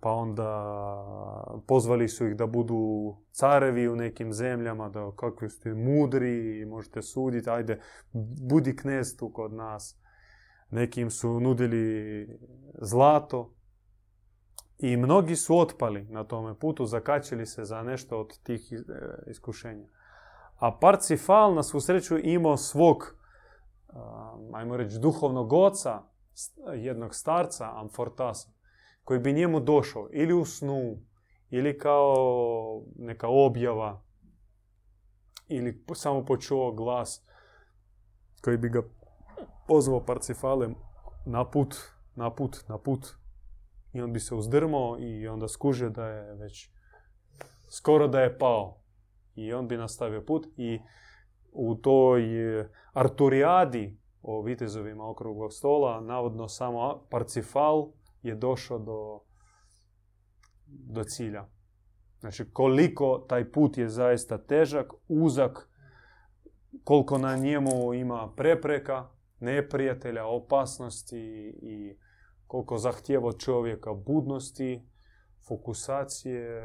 [0.00, 0.50] pa onda
[1.66, 7.50] pozvali su ih da budu carevi u nekim zemljama, da kakvi ste mudri možete suditi,
[7.50, 7.80] ajde,
[8.48, 9.98] budi knez tu kod nas.
[10.70, 12.28] Nekim su nudili
[12.80, 13.54] zlato
[14.78, 18.76] i mnogi su otpali na tome putu, zakačili se za nešto od tih e,
[19.30, 19.88] iskušenja.
[20.56, 23.16] A Parcifal na svu sreću imao svog,
[24.52, 26.02] ajmo reći, duhovnog oca,
[26.74, 28.55] jednog starca, Amfortasa,
[29.06, 30.96] koji bi njemu došao ili u snu,
[31.50, 34.02] ili kao neka objava,
[35.48, 37.26] ili samo počuo glas
[38.42, 38.82] koji bi ga
[39.68, 40.74] pozvao Parcifalem
[41.26, 41.76] na put,
[42.14, 43.06] na put, na put.
[43.92, 46.70] I on bi se uzdrmao i onda skužio da je već
[47.68, 48.80] skoro da je pao.
[49.34, 50.80] I on bi nastavio put i
[51.52, 52.22] u toj
[52.92, 57.88] Arturijadi o vitezovima okruglog stola, navodno samo Parcifal
[58.22, 59.20] je došao do,
[60.66, 61.46] do cilja.
[62.20, 65.68] Znači koliko taj put je zaista težak, uzak,
[66.84, 69.08] koliko na njemu ima prepreka,
[69.40, 71.18] neprijatelja, opasnosti
[71.62, 71.96] i
[72.46, 74.88] koliko zahtjeva čovjeka budnosti,
[75.48, 76.62] fokusacije,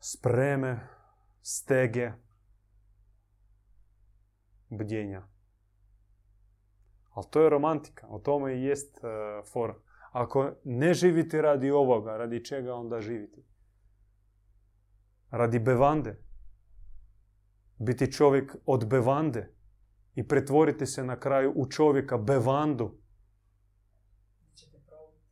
[0.00, 0.88] spreme,
[1.42, 2.12] stege,
[4.70, 5.22] bdjenja.
[7.10, 9.74] Ali to je romantika, o tome i jest uh, for.
[10.12, 13.42] Ako ne živite radi ovoga, radi čega onda živite?
[15.30, 16.22] Radi bevande.
[17.78, 19.54] Biti čovjek od bevande
[20.14, 22.98] i pretvoriti se na kraju u čovjeka bevandu.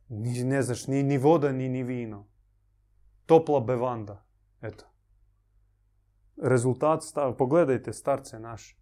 [0.07, 2.27] Ni, ne znaš, ni, ni voda, ni, ni vino.
[3.25, 4.25] Topla bevanda.
[4.61, 4.85] Eto.
[6.37, 7.37] Rezultat stav.
[7.37, 8.77] Pogledajte starce naše.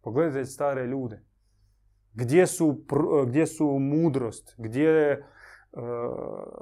[0.00, 1.24] Pogledajte stare ljude.
[2.14, 2.84] Gdje su,
[3.26, 5.26] gdje su mudrost, gdje je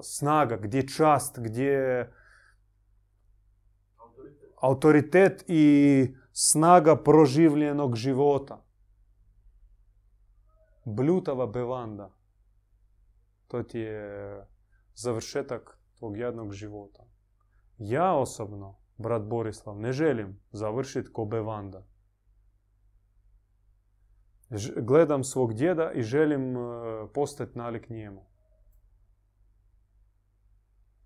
[0.02, 2.10] snaga, gdje čast, gdje
[4.60, 8.64] autoritet i snaga proživljenog života.
[10.84, 12.10] Bljutava bevanda.
[13.46, 14.46] To ti je
[14.94, 17.02] završetak tvog jednog života.
[17.78, 21.86] Ja osobno, brat Borislav, ne želim završiti ko bevanda.
[24.76, 26.60] Gledam svog djeda i želim e,
[27.14, 28.26] postati nalik njemu.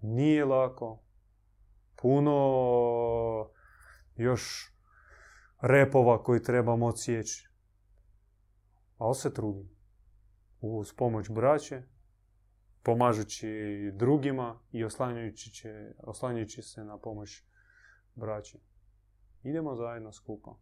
[0.00, 1.02] Nije lako.
[1.96, 3.50] Puno
[4.16, 4.74] još
[5.60, 7.48] repova koji trebamo odsjeći.
[8.98, 9.70] Ali se trudim.
[10.60, 11.82] Uz pomoć braće,
[12.82, 13.48] pomažući
[13.94, 17.44] drugima i oslanjajući, oslanjajući se na pomoć
[18.14, 18.58] braće.
[19.42, 20.56] Idemo zajedno skupa.